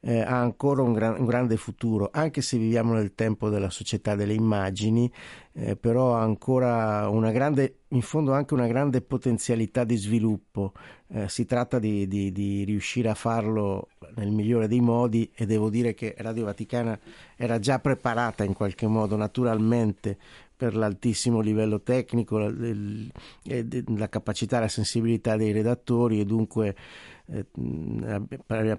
[0.01, 4.15] eh, ha ancora un, gran, un, grande futuro, anche se viviamo nel tempo della società
[4.15, 5.11] delle immagini,
[5.55, 10.73] eh, però ha ancora una grande, in fondo anche una grande potenzialità di sviluppo.
[11.09, 15.69] Eh, si tratta di, di, di, riuscire a farlo nel migliore dei modi e devo
[15.69, 16.99] dire che Radio Vaticana
[17.35, 20.17] era già preparata in qualche modo naturalmente
[20.55, 22.51] per l'altissimo livello tecnico, la,
[23.97, 26.75] la capacità e la sensibilità dei redattori e dunque
[27.31, 27.45] eh,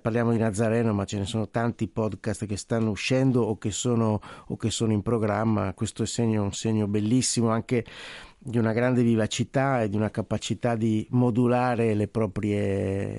[0.00, 4.20] parliamo di Nazareno ma ce ne sono tanti podcast che stanno uscendo o che sono,
[4.48, 7.84] o che sono in programma, questo è segno, un segno bellissimo anche
[8.46, 13.18] di una grande vivacità e di una capacità di modulare le proprie,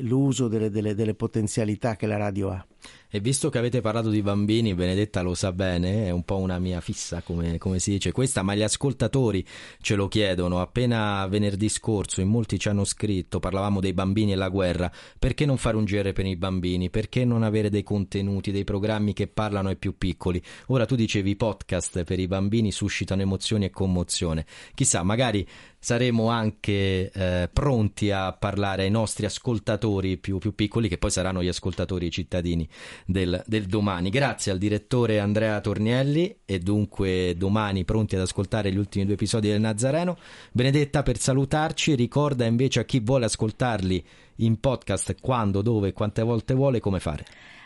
[0.00, 2.66] l'uso delle, delle, delle potenzialità che la radio ha.
[3.14, 6.58] E visto che avete parlato di bambini, Benedetta lo sa bene, è un po' una
[6.58, 9.46] mia fissa, come, come, si dice questa, ma gli ascoltatori
[9.80, 10.60] ce lo chiedono.
[10.60, 15.46] Appena venerdì scorso in molti ci hanno scritto, parlavamo dei bambini e la guerra, perché
[15.46, 16.90] non fare un GR per i bambini?
[16.90, 20.42] Perché non avere dei contenuti, dei programmi che parlano ai più piccoli?
[20.66, 24.44] Ora tu dicevi i podcast per i bambini suscitano emozioni e commozione.
[24.74, 25.46] Chissà, magari
[25.78, 31.42] saremo anche eh, pronti a parlare ai nostri ascoltatori più, più, piccoli, che poi saranno
[31.42, 32.68] gli ascoltatori cittadini
[33.06, 34.10] del, del, domani.
[34.10, 39.48] Grazie al direttore Andrea Tornielli e dunque domani pronti ad ascoltare gli ultimi due episodi
[39.48, 40.16] del Nazareno.
[40.52, 44.04] Benedetta per salutarci, ricorda invece a chi vuole ascoltarli
[44.36, 47.24] in podcast quando, dove e quante volte vuole come fare.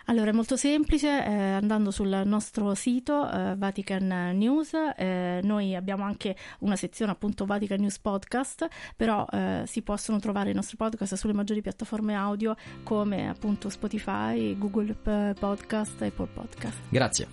[0.08, 6.02] Allora, è molto semplice, eh, andando sul nostro sito eh, Vatican News, eh, noi abbiamo
[6.02, 8.66] anche una sezione appunto Vatican News Podcast,
[8.96, 14.56] però eh, si possono trovare i nostri podcast sulle maggiori piattaforme audio come appunto Spotify,
[14.56, 16.78] Google Podcast e Apple Podcast.
[16.88, 17.28] Grazie.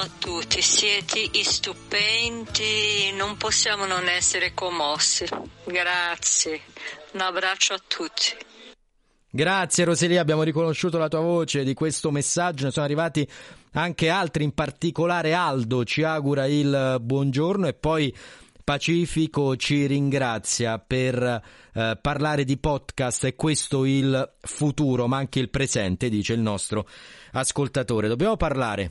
[0.00, 5.26] Buongiorno a tutti, siete stupendi, non possiamo non essere commossi.
[5.64, 6.60] Grazie,
[7.12, 8.36] un abbraccio a tutti.
[9.30, 13.28] Grazie Roselia, abbiamo riconosciuto la tua voce di questo messaggio, ne sono arrivati
[13.72, 18.14] anche altri, in particolare Aldo ci augura il buongiorno e poi
[18.64, 25.50] Pacifico ci ringrazia per eh, parlare di podcast e questo il futuro, ma anche il
[25.50, 26.86] presente, dice il nostro
[27.32, 28.08] ascoltatore.
[28.08, 28.90] Dobbiamo parlare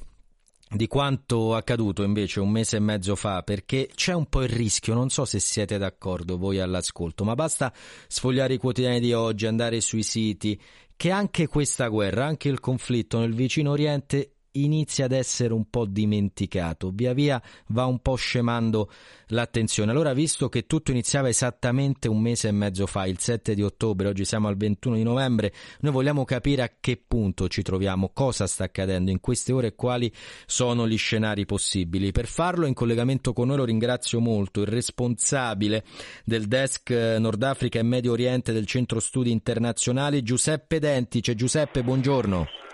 [0.72, 4.94] di quanto accaduto invece un mese e mezzo fa, perché c'è un po' il rischio,
[4.94, 7.74] non so se siete d'accordo voi all'ascolto, ma basta
[8.08, 10.60] sfogliare i quotidiani di oggi, andare sui siti,
[10.96, 15.86] che anche questa guerra, anche il conflitto nel vicino Oriente inizia ad essere un po'
[15.86, 18.90] dimenticato, via via va un po' scemando
[19.28, 19.92] l'attenzione.
[19.92, 24.08] Allora, visto che tutto iniziava esattamente un mese e mezzo fa, il 7 di ottobre,
[24.08, 28.48] oggi siamo al 21 di novembre, noi vogliamo capire a che punto ci troviamo, cosa
[28.48, 30.12] sta accadendo in queste ore e quali
[30.46, 32.12] sono gli scenari possibili.
[32.12, 35.84] Per farlo, in collegamento con noi lo ringrazio molto, il responsabile
[36.26, 41.36] del desk Nord Africa e Medio Oriente del Centro Studi Internazionali, Giuseppe Dentice.
[41.36, 42.69] Giuseppe, buongiorno.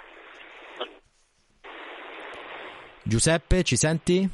[3.07, 4.27] Giuseppe, ci senti?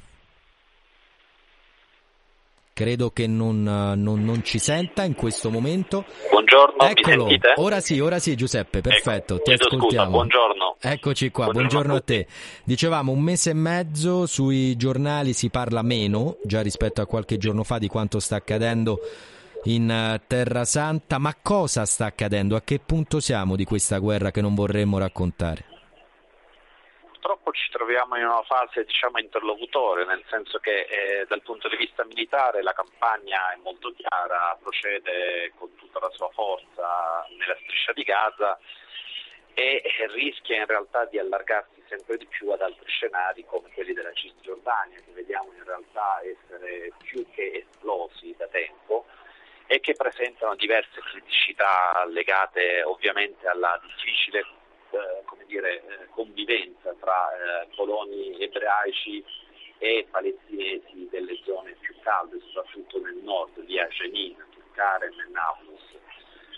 [2.71, 6.05] Credo che non, non, non, ci senta in questo momento.
[6.29, 7.27] Buongiorno, Eccolo.
[7.55, 9.87] Ora sì, ora sì, Giuseppe, perfetto, ecco, ti ascoltiamo.
[9.87, 10.77] Scusa, buongiorno.
[10.79, 12.27] Eccoci qua, buongiorno, buongiorno a, a te.
[12.63, 17.65] Dicevamo un mese e mezzo sui giornali si parla meno, già rispetto a qualche giorno
[17.65, 18.99] fa, di quanto sta accadendo
[19.65, 21.17] in eh, Terra Santa.
[21.17, 22.55] Ma cosa sta accadendo?
[22.55, 25.70] A che punto siamo di questa guerra che non vorremmo raccontare?
[27.21, 31.77] Purtroppo ci troviamo in una fase diciamo, interlocutore, nel senso che eh, dal punto di
[31.77, 37.93] vista militare la campagna è molto chiara, procede con tutta la sua forza nella striscia
[37.93, 38.57] di Gaza
[39.53, 44.13] e rischia in realtà di allargarsi sempre di più ad altri scenari come quelli della
[44.13, 49.05] Cisgiordania che vediamo in realtà essere più che esplosi da tempo
[49.67, 54.43] e che presentano diverse criticità legate ovviamente alla difficile
[55.25, 59.23] come dire, eh, convivenza tra eh, coloni ebraici
[59.77, 65.81] e palestinesi delle zone più calde, soprattutto nel nord, via Jenin, Turkaren e Nablus.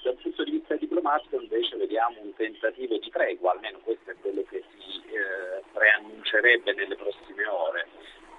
[0.04, 4.44] Dal punto di vista diplomatico invece vediamo un tentativo di tregua, almeno questo è quello
[4.50, 7.88] che si eh, preannuncerebbe nelle prossime ore,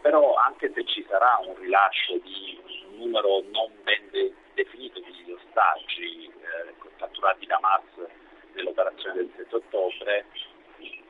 [0.03, 2.61] però anche se ci sarà un rilascio di
[2.91, 8.24] un numero non ben de- definito di ostaggi eh, catturati da Hamas
[8.55, 10.27] nell'operazione del 7 ottobre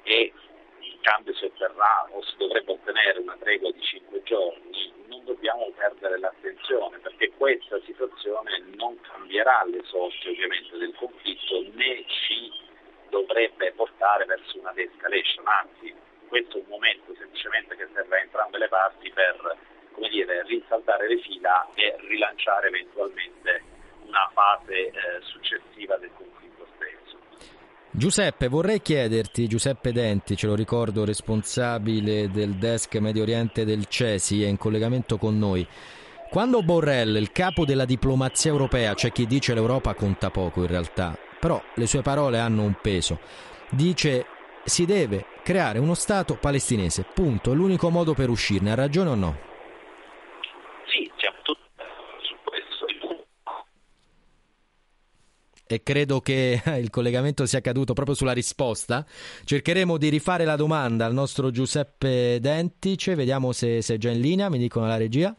[0.02, 0.32] e
[0.80, 5.70] in cambio si otterrà o si dovrebbe ottenere una tregua di 5 giorni, non dobbiamo
[5.76, 12.52] perdere l'attenzione perché questa situazione non cambierà le sorti ovviamente del conflitto né ci
[13.08, 15.94] dovrebbe portare verso una de-escalation, anzi
[16.28, 19.56] questo è un momento semplicemente che serve a entrambe le parti per
[19.94, 23.62] come dire, rinsaldare le fila e rilanciare eventualmente
[24.06, 24.92] una fase eh,
[25.22, 26.43] successiva del conflitto.
[27.96, 34.42] Giuseppe, vorrei chiederti, Giuseppe Denti, ce lo ricordo, responsabile del desk Medio Oriente del CESI,
[34.42, 35.64] è in collegamento con noi.
[36.28, 41.16] Quando Borrell, il capo della diplomazia europea, c'è chi dice l'Europa conta poco in realtà,
[41.38, 43.20] però le sue parole hanno un peso,
[43.70, 44.26] dice
[44.64, 49.14] si deve creare uno Stato palestinese, punto, è l'unico modo per uscirne, ha ragione o
[49.14, 49.53] no?
[55.66, 59.04] E credo che il collegamento sia caduto proprio sulla risposta.
[59.44, 64.20] Cercheremo di rifare la domanda al nostro Giuseppe Dentice, vediamo se, se è già in
[64.20, 65.34] linea, mi dicono la regia.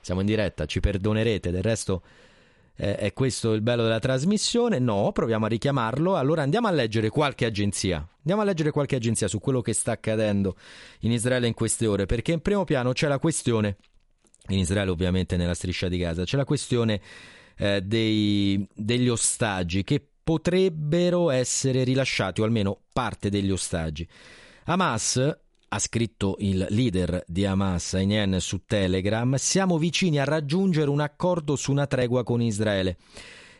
[0.00, 2.02] Siamo in diretta, ci perdonerete, del resto
[2.76, 4.78] eh, è questo il bello della trasmissione.
[4.78, 6.16] No, proviamo a richiamarlo.
[6.16, 8.06] Allora andiamo a leggere qualche agenzia.
[8.18, 10.56] Andiamo a leggere qualche agenzia su quello che sta accadendo
[11.00, 13.76] in Israele in queste ore, perché in primo piano c'è la questione
[14.48, 17.00] in Israele ovviamente nella striscia di Gaza, c'è la questione
[17.56, 24.06] eh, dei, degli ostaggi che potrebbero essere rilasciati, o almeno parte degli ostaggi.
[24.64, 25.38] Hamas
[25.68, 31.56] ha scritto il leader di Hamas, Ainen, su Telegram, siamo vicini a raggiungere un accordo
[31.56, 32.98] su una tregua con Israele.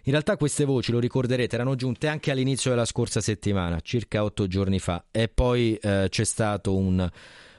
[0.05, 4.47] In realtà queste voci, lo ricorderete, erano giunte anche all'inizio della scorsa settimana, circa otto
[4.47, 7.09] giorni fa, e poi eh, c'è stato un,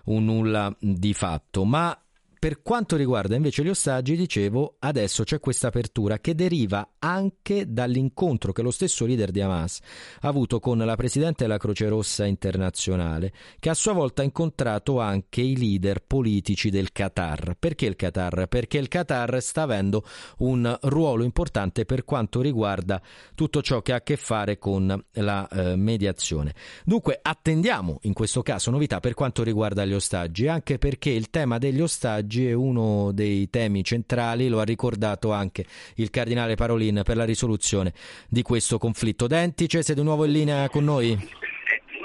[0.05, 1.63] un nulla di fatto.
[1.63, 1.97] Ma
[2.43, 8.53] per quanto riguarda invece gli ostaggi, dicevo, adesso c'è questa apertura che deriva anche dall'incontro
[8.53, 9.79] che lo stesso leader di Hamas
[10.21, 14.99] ha avuto con la presidente della Croce Rossa internazionale, che a sua volta ha incontrato
[14.99, 17.55] anche i leader politici del Qatar.
[17.59, 18.47] Perché il Qatar?
[18.47, 20.03] Perché il Qatar sta avendo
[20.39, 23.01] un ruolo importante per quanto riguarda
[23.35, 26.53] tutto ciò che ha a che fare con la eh, mediazione.
[26.85, 31.57] Dunque attendiamo in questo caso novità per quanto riguarda gli ostaggi, anche perché il tema
[31.57, 35.65] degli ostaggi è uno dei temi centrali, lo ha ricordato anche
[35.95, 36.55] il cardinale
[36.93, 37.93] Parolin per la risoluzione
[38.29, 39.25] di questo conflitto.
[39.27, 41.17] Dentice, sei di nuovo in linea con noi?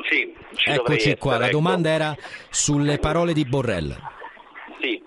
[0.09, 1.57] Sì, ci Eccoci qua, essere, la ecco.
[1.57, 2.17] domanda era
[2.49, 3.95] sulle parole di Borrell.
[4.81, 5.03] Sì,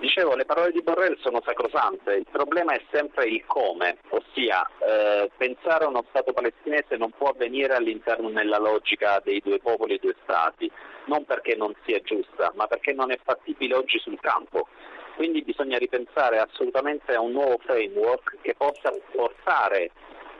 [0.00, 5.30] dicevo, le parole di Borrell sono sacrosante, il problema è sempre il come, ossia eh,
[5.36, 9.98] pensare a uno Stato palestinese non può avvenire all'interno nella logica dei due popoli e
[10.00, 10.70] due Stati,
[11.06, 14.66] non perché non sia giusta, ma perché non è fattibile oggi sul campo.
[15.20, 19.90] Quindi bisogna ripensare assolutamente a un nuovo framework che possa portare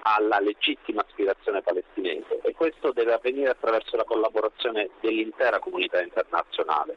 [0.04, 6.96] alla legittima aspirazione palestinese e questo deve avvenire attraverso la collaborazione dell'intera comunità internazionale.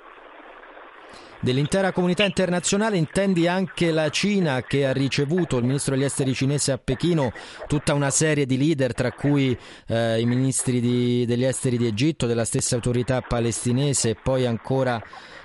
[1.41, 6.71] Dell'intera comunità internazionale intendi anche la Cina che ha ricevuto il ministro degli esteri cinese
[6.71, 7.33] a Pechino
[7.67, 9.57] tutta una serie di leader tra cui
[9.89, 15.03] eh, i ministri di- degli esteri di Egitto, della stessa autorità palestinese e poi ancora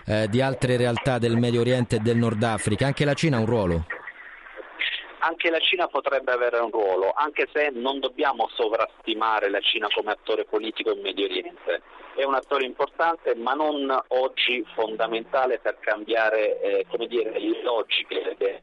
[0.09, 2.86] eh, di altre realtà del Medio Oriente e del Nord Africa.
[2.86, 3.86] Anche la Cina ha un ruolo.
[5.20, 10.12] Anche la Cina potrebbe avere un ruolo, anche se non dobbiamo sovrastimare la Cina come
[10.12, 11.82] attore politico in Medio Oriente.
[12.16, 18.62] È un attore importante, ma non oggi fondamentale per cambiare eh, come dire, le logiche.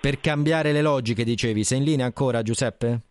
[0.00, 3.09] Per cambiare le logiche, dicevi, sei in linea ancora Giuseppe?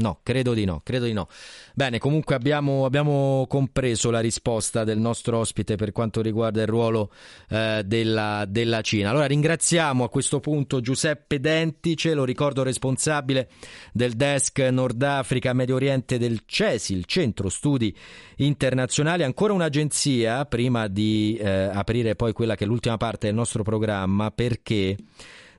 [0.00, 1.28] No, credo di no, credo di no.
[1.74, 7.12] Bene, comunque abbiamo, abbiamo compreso la risposta del nostro ospite per quanto riguarda il ruolo
[7.50, 9.10] eh, della, della Cina.
[9.10, 13.50] Allora ringraziamo a questo punto Giuseppe Dentice, lo ricordo responsabile
[13.92, 17.94] del desk Nord Africa Medio Oriente del CESI, il Centro Studi
[18.36, 23.62] Internazionali, ancora un'agenzia prima di eh, aprire poi quella che è l'ultima parte del nostro
[23.62, 24.96] programma perché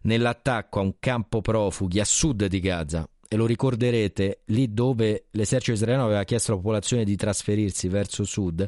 [0.01, 5.71] nell'attacco a un campo profughi a sud di Gaza e lo ricorderete, lì dove l'esercito
[5.71, 8.67] israeliano aveva chiesto alla popolazione di trasferirsi verso sud,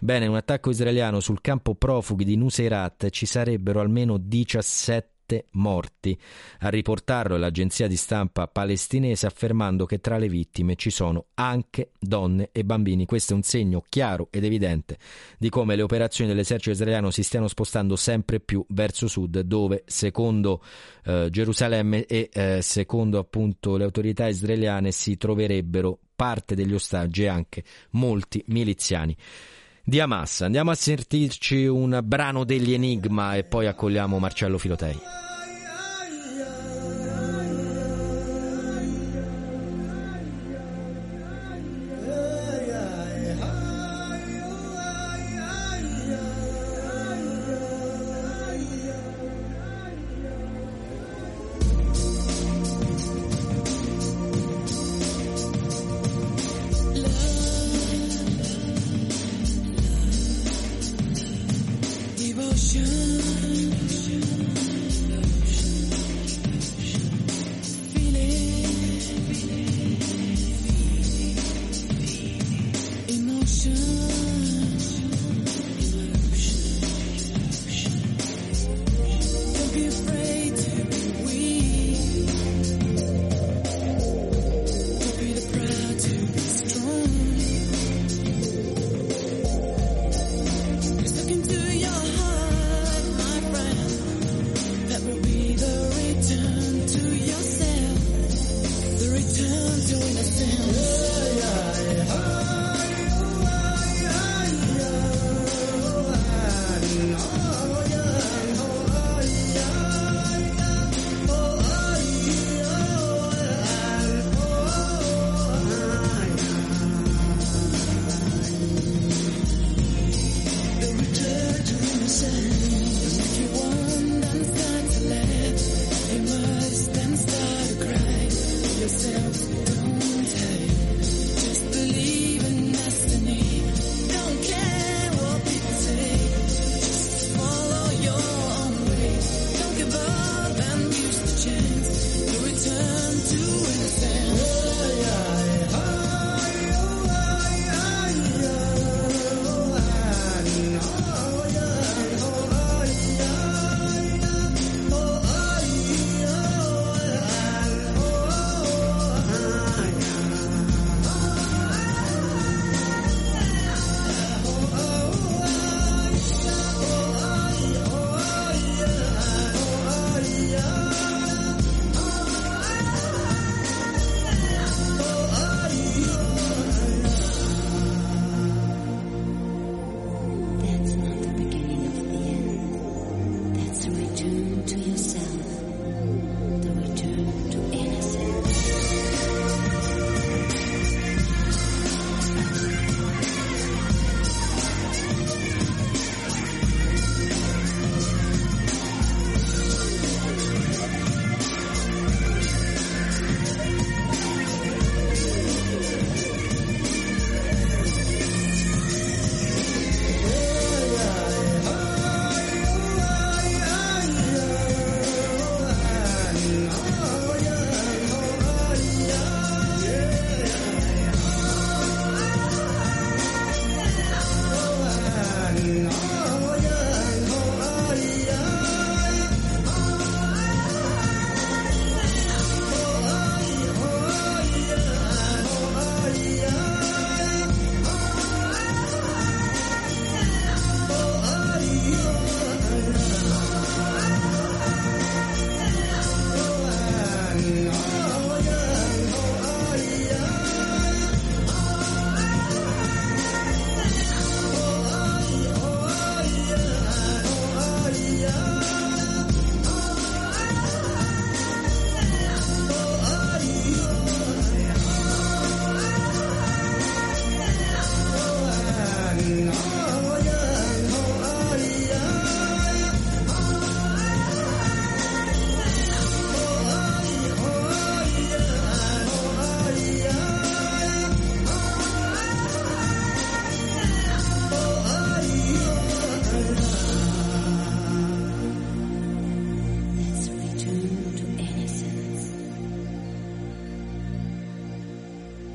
[0.00, 5.19] bene, un attacco israeliano sul campo profughi di Nuseirat ci sarebbero almeno 17
[5.52, 6.18] morti.
[6.60, 11.92] A riportarlo è l'agenzia di stampa palestinese affermando che tra le vittime ci sono anche
[11.98, 13.06] donne e bambini.
[13.06, 14.98] Questo è un segno chiaro ed evidente
[15.38, 20.62] di come le operazioni dell'esercito israeliano si stiano spostando sempre più verso sud, dove secondo
[21.04, 27.28] eh, Gerusalemme e eh, secondo appunto le autorità israeliane si troverebbero parte degli ostaggi e
[27.28, 29.16] anche molti miliziani
[29.84, 30.42] di Hamas.
[30.42, 35.28] Andiamo a sentirci un brano degli Enigma e poi accogliamo Marcello Filotei.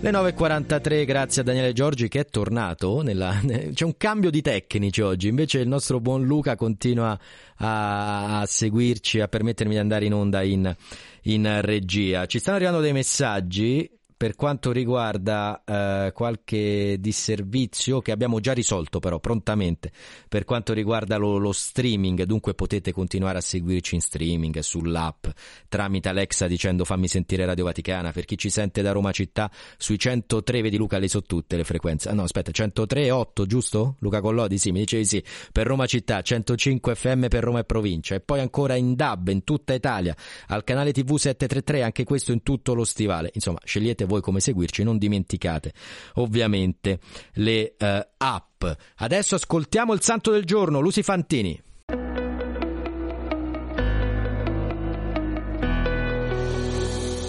[0.06, 3.02] Le 9.43, grazie a Daniele Giorgi che è tornato.
[3.02, 3.41] Nella...
[3.73, 7.18] C'è un cambio di tecnici oggi, invece il nostro buon Luca continua
[7.56, 10.72] a, a seguirci, a permettermi di andare in onda in,
[11.23, 12.27] in regia.
[12.27, 19.00] Ci stanno arrivando dei messaggi per quanto riguarda eh, qualche disservizio che abbiamo già risolto
[19.00, 19.92] però prontamente
[20.30, 25.28] per quanto riguarda lo, lo, streaming dunque potete continuare a seguirci in streaming sull'app
[25.68, 30.00] tramite Alexa dicendo fammi sentire Radio Vaticana per chi ci sente da Roma città sui
[30.00, 32.10] 103 vedi Luca le so tutte le frequenze.
[32.10, 33.96] Ah, no aspetta 103 8 giusto?
[34.00, 35.24] Luca Collodi sì mi dicevi sì.
[35.52, 38.16] Per Roma città 105 FM per Roma e provincia.
[38.16, 40.16] E poi ancora in DAB in tutta Italia
[40.48, 43.32] al canale TV 733 anche questo in tutto lo stivale.
[43.34, 45.73] Insomma scegliete voi come seguirci, non dimenticate
[46.15, 46.99] ovviamente
[47.34, 47.86] le uh,
[48.18, 48.64] app.
[48.98, 51.61] Adesso ascoltiamo il santo del giorno, Lucy Fantini.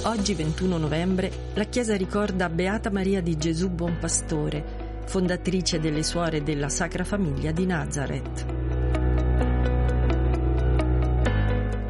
[0.04, 6.42] Oggi 21 novembre la Chiesa ricorda Beata Maria di Gesù Buon Pastore, fondatrice delle suore
[6.42, 8.65] della Sacra Famiglia di Nazareth.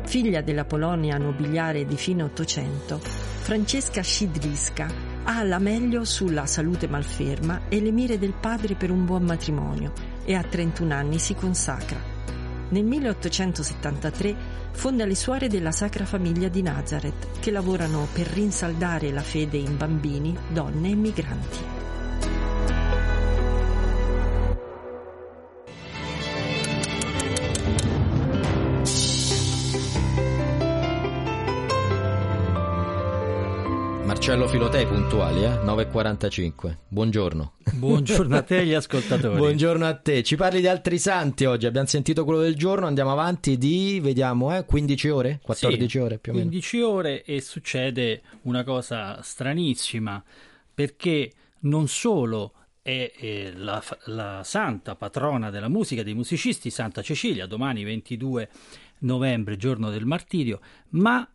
[0.07, 4.87] Figlia della Polonia nobiliare di fine Ottocento, Francesca Scidrisca
[5.25, 9.93] ha la meglio sulla salute malferma e le mire del padre per un buon matrimonio
[10.25, 11.99] e a 31 anni si consacra.
[12.69, 14.37] Nel 1873
[14.71, 19.77] fonda le suore della Sacra Famiglia di Nazareth che lavorano per rinsaldare la fede in
[19.77, 21.59] bambini, donne e migranti.
[34.17, 35.59] Marcello Filotei puntuali, eh?
[35.59, 36.77] 9.45.
[36.89, 37.53] Buongiorno.
[37.75, 39.37] Buongiorno a te agli ascoltatori.
[39.37, 40.23] Buongiorno a te.
[40.23, 41.67] Ci parli di altri santi oggi.
[41.67, 45.41] Abbiamo sentito quello del giorno, andiamo avanti di, vediamo, eh, 15 ore?
[45.43, 46.49] 14 sì, ore più o meno.
[46.49, 50.25] 15 ore e succede una cosa stranissima
[50.75, 57.47] perché non solo è, è la, la santa patrona della musica dei musicisti, Santa Cecilia,
[57.47, 58.49] domani 22
[59.01, 61.29] novembre, giorno del martirio, ma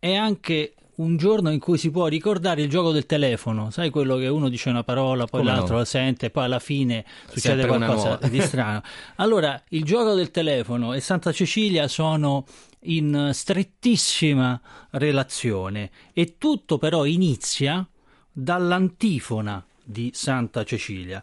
[0.00, 4.16] è anche un giorno in cui si può ricordare il gioco del telefono, sai quello
[4.16, 5.78] che uno dice una parola, poi Come l'altro no?
[5.80, 8.82] la sente, poi alla fine succede Sempre qualcosa di strano.
[9.16, 12.44] Allora, il gioco del telefono e Santa Cecilia sono
[12.82, 14.60] in strettissima
[14.90, 17.86] relazione e tutto però inizia
[18.32, 21.22] dall'antifona di Santa Cecilia,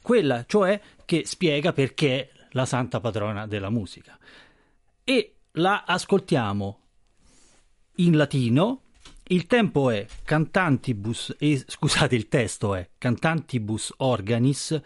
[0.00, 4.16] quella cioè che spiega perché è la santa patrona della musica.
[5.04, 6.78] E la ascoltiamo
[7.96, 8.81] in latino
[9.32, 14.78] il tempo è cantantibus, eh, scusate il testo è cantantibus organis,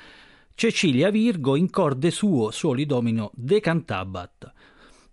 [0.54, 4.52] Cecilia Virgo in corde suo soli domino decantabat.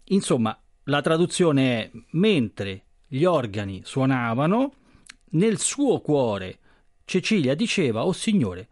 [0.05, 4.73] Insomma, la traduzione è mentre gli organi suonavano,
[5.31, 6.60] nel suo cuore
[7.03, 8.68] Cecilia diceva, oh Signore,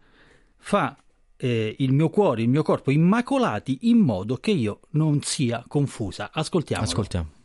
[0.58, 0.96] fa
[1.36, 6.30] eh, il mio cuore, il mio corpo immacolati in modo che io non sia confusa.
[6.32, 6.84] Ascoltiamo.
[6.84, 7.40] Ascoltiamo.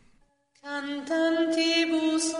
[0.64, 2.34] Cantantibus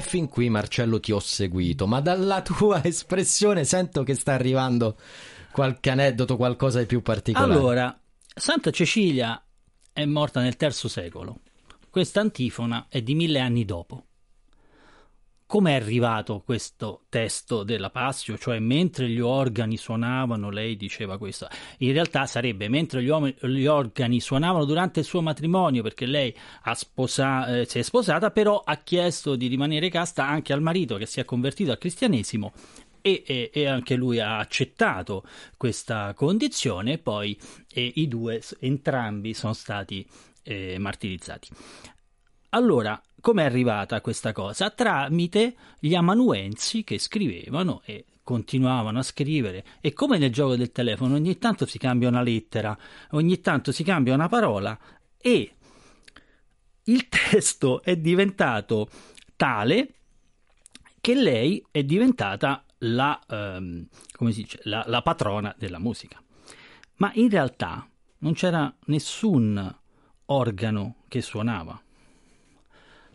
[0.00, 4.96] E fin qui Marcello ti ho seguito, ma dalla tua espressione sento che sta arrivando
[5.52, 7.52] qualche aneddoto, qualcosa di più particolare.
[7.52, 8.00] Allora,
[8.34, 9.44] Santa Cecilia
[9.92, 11.40] è morta nel III secolo.
[11.90, 14.06] Questa antifona è di mille anni dopo
[15.50, 18.38] come è arrivato questo testo della Passio?
[18.38, 21.48] Cioè, mentre gli organi suonavano, lei diceva questo.
[21.78, 26.32] In realtà sarebbe mentre gli, uom- gli organi suonavano durante il suo matrimonio, perché lei
[26.74, 31.06] sposa- eh, si è sposata, però ha chiesto di rimanere casta anche al marito che
[31.06, 32.52] si è convertito al cristianesimo.
[33.02, 35.24] E, e, e anche lui ha accettato
[35.56, 37.36] questa condizione, poi
[37.68, 40.06] e i due entrambi sono stati
[40.44, 41.48] eh, martirizzati.
[42.50, 44.70] Allora, come è arrivata questa cosa?
[44.70, 51.14] Tramite gli amanuensi che scrivevano e continuavano a scrivere e come nel gioco del telefono
[51.14, 52.76] ogni tanto si cambia una lettera,
[53.10, 54.76] ogni tanto si cambia una parola
[55.16, 55.54] e
[56.84, 58.88] il testo è diventato
[59.36, 59.94] tale
[61.00, 63.86] che lei è diventata la, ehm,
[64.18, 66.20] dice, la, la patrona della musica.
[66.96, 69.78] Ma in realtà non c'era nessun
[70.26, 71.80] organo che suonava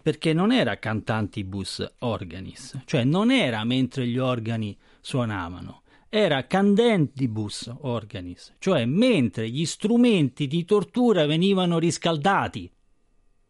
[0.06, 8.54] perché non era cantantibus organis, cioè non era mentre gli organi suonavano, era candentibus organis,
[8.60, 12.72] cioè mentre gli strumenti di tortura venivano riscaldati.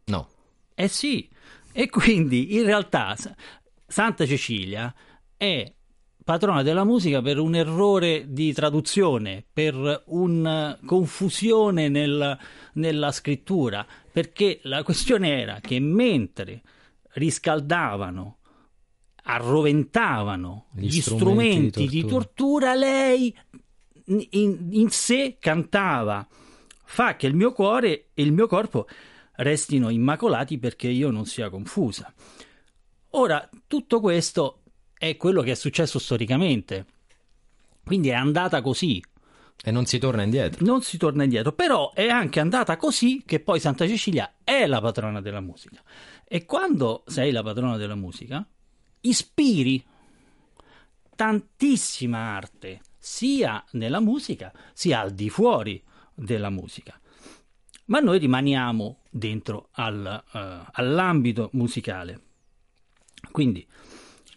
[0.06, 0.30] No.
[0.74, 1.30] Eh sì,
[1.74, 3.18] e quindi in realtà
[3.86, 4.96] Santa Cecilia
[5.36, 5.70] è
[6.24, 12.40] patrona della musica per un errore di traduzione, per una confusione nel,
[12.76, 13.86] nella scrittura,
[14.16, 16.62] perché la questione era che mentre
[17.16, 18.38] riscaldavano,
[19.24, 22.08] arroventavano gli, gli strumenti, di, tortura.
[22.08, 23.38] di tortura, lei
[24.06, 26.26] in, in sé cantava
[26.86, 28.88] fa che il mio cuore e il mio corpo
[29.34, 32.14] restino immacolati perché io non sia confusa.
[33.10, 34.62] Ora, tutto questo
[34.98, 36.86] è quello che è successo storicamente.
[37.84, 39.04] Quindi è andata così.
[39.64, 40.64] E non si torna indietro.
[40.66, 44.80] Non si torna indietro, però è anche andata così che poi Santa Cecilia è la
[44.80, 45.82] patrona della musica.
[46.24, 48.46] E quando sei la patrona della musica,
[49.02, 49.84] ispiri
[51.16, 55.82] tantissima arte, sia nella musica, sia al di fuori
[56.14, 57.00] della musica.
[57.86, 62.22] Ma noi rimaniamo dentro al, uh, all'ambito musicale.
[63.32, 63.66] Quindi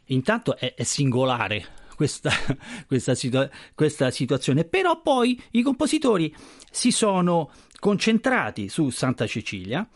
[0.06, 1.66] intanto è, è singolare
[1.98, 2.30] questa,
[2.86, 6.32] questa, situa- questa, situazione, però poi i compositori
[6.70, 7.50] si sono
[7.80, 9.86] concentrati su Santa Cecilia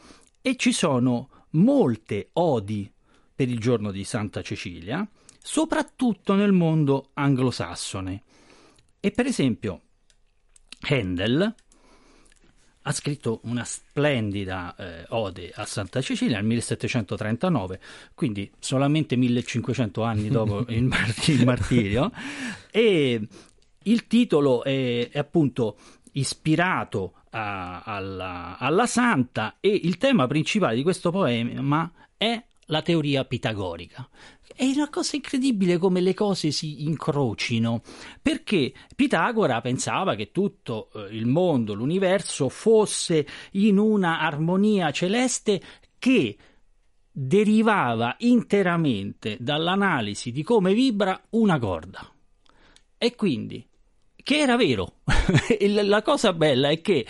[0.41, 2.91] e ci sono molte odi
[3.33, 5.09] per il giorno di Santa Cecilia,
[5.39, 8.23] soprattutto nel mondo anglosassone.
[8.99, 9.83] E per esempio
[10.81, 11.55] Handel
[12.83, 17.81] ha scritto una splendida eh, ode a Santa Cecilia nel 1739,
[18.15, 22.11] quindi solamente 1500 anni dopo il, mart- il, martirio,
[22.71, 23.21] e
[23.85, 25.77] il titolo è, è appunto
[26.13, 33.25] ispirato a, alla, alla santa e il tema principale di questo poema è la teoria
[33.25, 34.09] pitagorica.
[34.55, 37.83] È una cosa incredibile come le cose si incrocino,
[38.21, 45.61] perché Pitagora pensava che tutto eh, il mondo, l'universo fosse in una armonia celeste
[45.99, 46.37] che
[47.11, 52.11] derivava interamente dall'analisi di come vibra una corda.
[52.99, 53.67] E quindi,
[54.17, 55.01] che era vero.
[55.69, 57.07] la cosa bella è che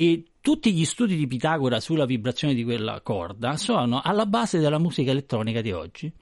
[0.00, 4.78] e tutti gli studi di Pitagora sulla vibrazione di quella corda sono alla base della
[4.78, 6.12] musica elettronica di oggi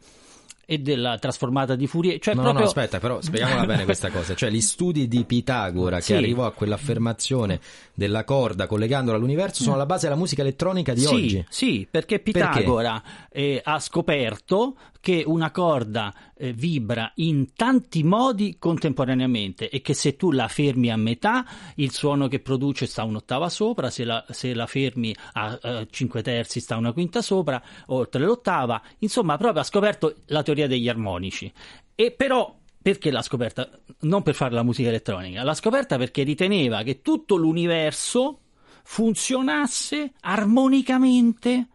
[0.67, 2.19] e della trasformata di Fourier.
[2.19, 2.65] Cioè no, proprio...
[2.65, 4.35] no, aspetta, però spieghiamola bene questa cosa.
[4.35, 6.13] Cioè, gli studi di Pitagora sì.
[6.13, 7.61] che arrivò a quell'affermazione
[7.95, 11.47] della corda collegandola all'universo sono alla base della musica elettronica di sì, oggi.
[11.49, 13.39] Sì, perché Pitagora perché?
[13.41, 14.77] Eh, ha scoperto
[15.07, 20.91] che una corda eh, vibra in tanti modi contemporaneamente e che se tu la fermi
[20.91, 25.59] a metà, il suono che produce sta un'ottava sopra, se la, se la fermi a,
[25.63, 28.83] a cinque terzi sta una quinta sopra, oltre l'ottava.
[28.99, 31.53] Insomma, proprio ha scoperto la teoria degli armonici.
[31.95, 33.69] E però perché l'ha scoperta?
[34.01, 38.41] Non per fare la musica elettronica, l'ha scoperta perché riteneva che tutto l'universo
[38.85, 41.67] funzionasse armonicamente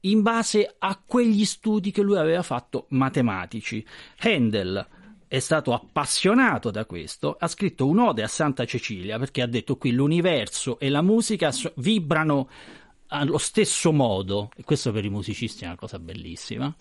[0.00, 3.86] in base a quegli studi che lui aveva fatto matematici.
[4.18, 4.84] Handel
[5.28, 9.92] è stato appassionato da questo, ha scritto un'ode a Santa Cecilia perché ha detto qui
[9.92, 12.48] l'universo e la musica vibrano
[13.12, 16.74] allo stesso modo, e questo per i musicisti è una cosa bellissima.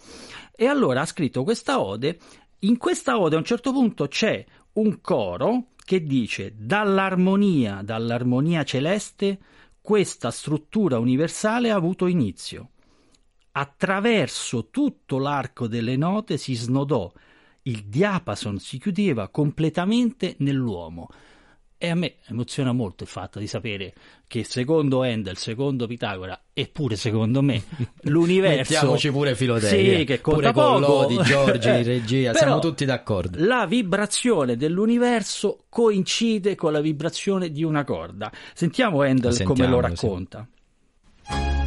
[0.55, 2.17] E allora ha scritto questa ode.
[2.59, 9.39] In questa ode a un certo punto c'è un coro che dice dall'armonia, dall'armonia celeste,
[9.81, 12.69] questa struttura universale ha avuto inizio
[13.53, 17.11] attraverso tutto l'arco delle note si snodò,
[17.63, 21.09] il diapason si chiudeva completamente nell'uomo.
[21.83, 23.91] E a me emoziona molto il fatto di sapere
[24.27, 27.63] che secondo Handel, secondo Pitagora e pure secondo me
[28.05, 29.97] l'universo Mettiamoci pure Filoteia.
[29.97, 30.79] Sì, che conta pure poco.
[30.79, 33.43] Lodi, Giorgi, in regia, siamo tutti d'accordo.
[33.43, 38.31] La vibrazione dell'universo coincide con la vibrazione di una corda.
[38.53, 40.47] Sentiamo Handel come lo Sentiamolo,
[41.23, 41.60] sì.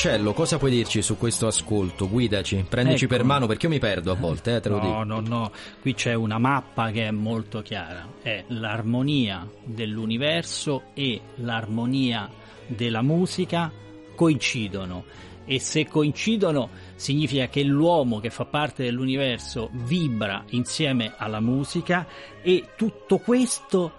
[0.00, 2.08] Marcello, cosa puoi dirci su questo ascolto?
[2.08, 3.16] Guidaci, prendici Ecco.
[3.16, 5.02] per mano perché io mi perdo a volte, eh, te lo no, dico.
[5.02, 5.50] no, no,
[5.80, 12.30] qui c'è una mappa che è molto chiara, è l'armonia dell'universo e l'armonia
[12.68, 13.72] della musica
[14.14, 15.02] coincidono
[15.44, 22.06] e se coincidono significa che l'uomo che fa parte dell'universo vibra insieme alla musica
[22.40, 23.92] e tutto questo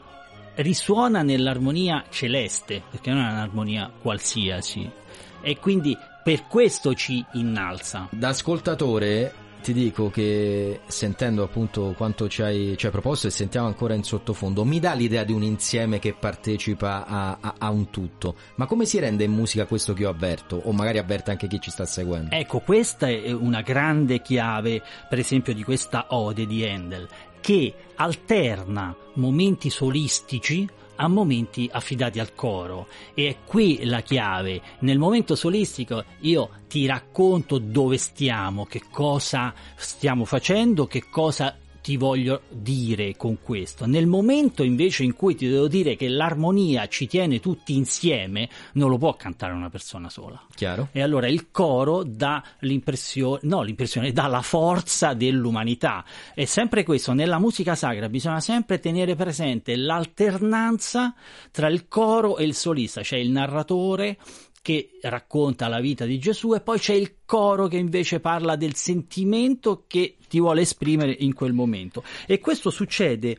[0.56, 4.99] risuona nell'armonia celeste, perché non è un'armonia qualsiasi
[5.41, 8.07] e quindi per questo ci innalza.
[8.11, 13.68] Da ascoltatore ti dico che sentendo appunto quanto ci hai, ci hai proposto e sentiamo
[13.68, 17.90] ancora in sottofondo, mi dà l'idea di un insieme che partecipa a, a- a un
[17.90, 18.36] tutto.
[18.56, 20.61] Ma come si rende in musica questo che io avverto?
[20.64, 22.34] O magari avverte anche chi ci sta seguendo?
[22.34, 27.07] Ecco, questa è una grande chiave, per esempio, di questa ode di Handel,
[27.41, 30.68] che alterna momenti solistici
[31.02, 34.62] a momenti affidati al coro e è qui la chiave.
[34.80, 41.58] Nel momento solistico io ti racconto dove stiamo, che cosa stiamo facendo, che cosa
[41.90, 43.88] ti voglio dire con questo.
[43.88, 48.91] Nel momento invece in cui ti devo dire che l'armonia ci tiene tutti insieme, non
[48.91, 50.40] lo può cantare una persona sola.
[50.53, 50.90] Chiaro?
[50.91, 56.06] E allora il coro dà l'impressione, no, l'impressione, dà la forza dell'umanità.
[56.36, 61.16] È sempre questo, nella musica sacra bisogna sempre tenere presente l'alternanza
[61.49, 64.20] tra il coro e il solista, c'è il narratore
[64.61, 68.76] che racconta la vita di Gesù e poi c'è il coro che invece parla del
[68.76, 72.03] sentimento che ti vuole esprimere in quel momento.
[72.27, 73.38] E questo succede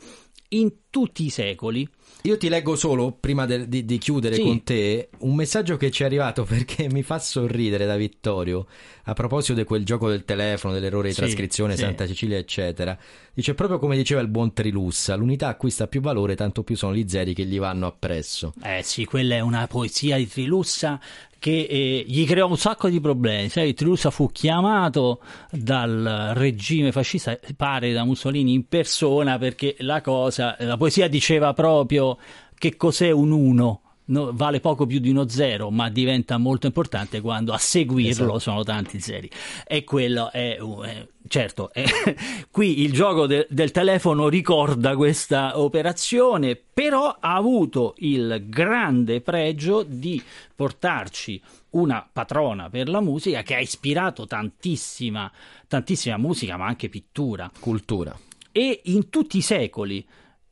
[0.53, 1.89] in tutti i secoli.
[2.23, 4.43] Io ti leggo solo, prima de- di, di chiudere Sì.
[4.43, 8.67] con te, un messaggio che ci è arrivato perché mi fa sorridere da Vittorio
[9.05, 11.83] a proposito di quel gioco del telefono, dell'errore di Sì, trascrizione, sì.
[11.83, 12.99] Santa Cecilia, eccetera.
[13.33, 17.09] Dice proprio come diceva il buon Trilussa: l'unità acquista più valore, tanto più sono gli
[17.09, 18.53] zeri che gli vanno appresso.
[18.63, 21.01] Eh sì, quella è una poesia di Trilussa
[21.41, 23.49] che eh, gli creò un sacco di problemi.
[23.49, 30.55] Sai, Trilussa fu chiamato dal regime fascista, pare da Mussolini in persona, perché la cosa,
[30.61, 32.19] la poesia diceva proprio
[32.57, 33.81] che cos'è un uno.
[34.11, 38.39] No, vale poco più di uno zero, ma diventa molto importante quando a seguirlo Esatto.
[38.41, 39.31] sono tanti zeri.
[39.67, 41.85] E quello è, un- è- certo, è-
[42.51, 49.85] qui il gioco de- del telefono ricorda questa operazione, però ha avuto il grande pregio
[49.85, 50.21] di
[50.57, 55.31] portarci una patrona per la musica che ha ispirato tantissima,
[55.69, 57.49] tantissima musica, ma anche pittura.
[57.61, 58.19] Cultura.
[58.51, 60.05] E in tutti i secoli.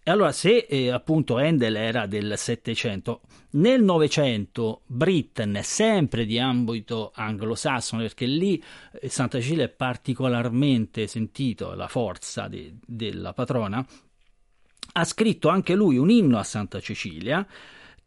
[0.09, 3.21] E allora, se eh, appunto Handel era del Settecento,
[3.51, 8.65] nel Novecento Britten, sempre di ambito anglosassone, perché lì
[9.03, 13.87] eh, Santa Cecilia è particolarmente sentito la forza de- della patrona,
[14.93, 17.47] ha scritto anche lui un inno a Santa Cecilia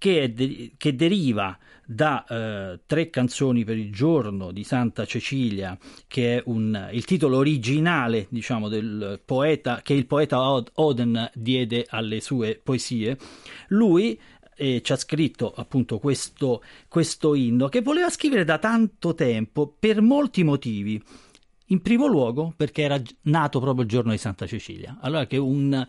[0.02, 1.56] che, de- che deriva
[1.86, 7.38] da eh, tre canzoni per il giorno di Santa Cecilia, che è un- il titolo
[7.38, 13.16] originale, diciamo, del poeta che il poeta Od- Oden diede alle sue poesie.
[13.68, 14.20] Lui
[14.56, 20.02] eh, ci ha scritto appunto questo, questo inno che voleva scrivere da tanto tempo per
[20.02, 21.00] molti motivi.
[21.68, 24.98] In primo luogo perché era nato proprio il giorno di Santa Cecilia.
[25.00, 25.88] Allora che un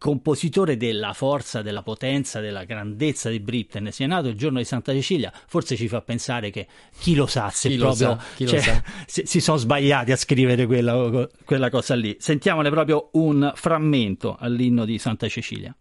[0.00, 4.92] compositore della forza, della potenza, della grandezza di Britten sia nato il giorno di Santa
[4.92, 6.66] Cecilia, forse ci fa pensare che
[6.98, 8.82] chi lo sa se Chi proprio sa, cioè, sa.
[9.06, 12.16] se- si sono sbagliati a scrivere quella, quella cosa lì.
[12.18, 15.76] Sentiamone proprio un frammento all'inno di Santa Cecilia.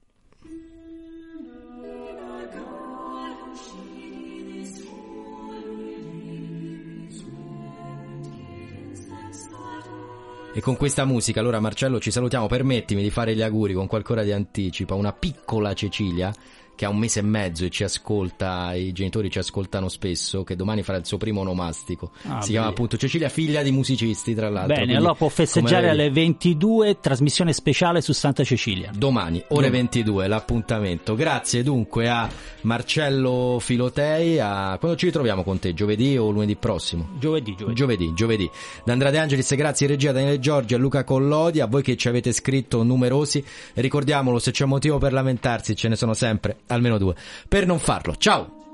[10.59, 12.47] E con questa musica, allora Marcello, ci salutiamo.
[12.47, 16.33] Permettimi di fare gli auguri con qualcosa di anticipo una piccola Cecilia
[16.79, 20.55] che ha un mese e mezzo e ci ascolta, i genitori ci ascoltano spesso, che
[20.55, 22.11] domani farà il suo primo onomastico.
[22.21, 22.69] Ah, si chiama bene.
[22.69, 24.75] appunto Cecilia, figlia di musicisti, tra l'altro.
[24.75, 28.91] Bene, allora può festeggiare alle 22, trasmissione speciale su Santa Cecilia.
[28.95, 29.71] Domani, ore Domani.
[29.71, 31.15] 22, l'appuntamento.
[31.15, 32.29] Grazie dunque a
[32.61, 34.39] Marcello Filotei.
[34.39, 34.77] A...
[34.79, 35.73] Quando ci ritroviamo con te?
[35.73, 37.09] Giovedì o lunedì prossimo?
[37.19, 37.75] Giovedì, giovedì.
[37.75, 38.49] Giovedì, giovedì.
[38.85, 42.07] Da Andrea De Angelis, grazie regia Daniele Giorgi, a Luca Collodi, a voi che ci
[42.07, 43.43] avete scritto numerosi.
[43.73, 47.15] Ricordiamolo, se c'è motivo per lamentarsi, ce ne sono sempre, almeno due.
[47.47, 48.15] Per non farlo.
[48.15, 48.68] Ciao!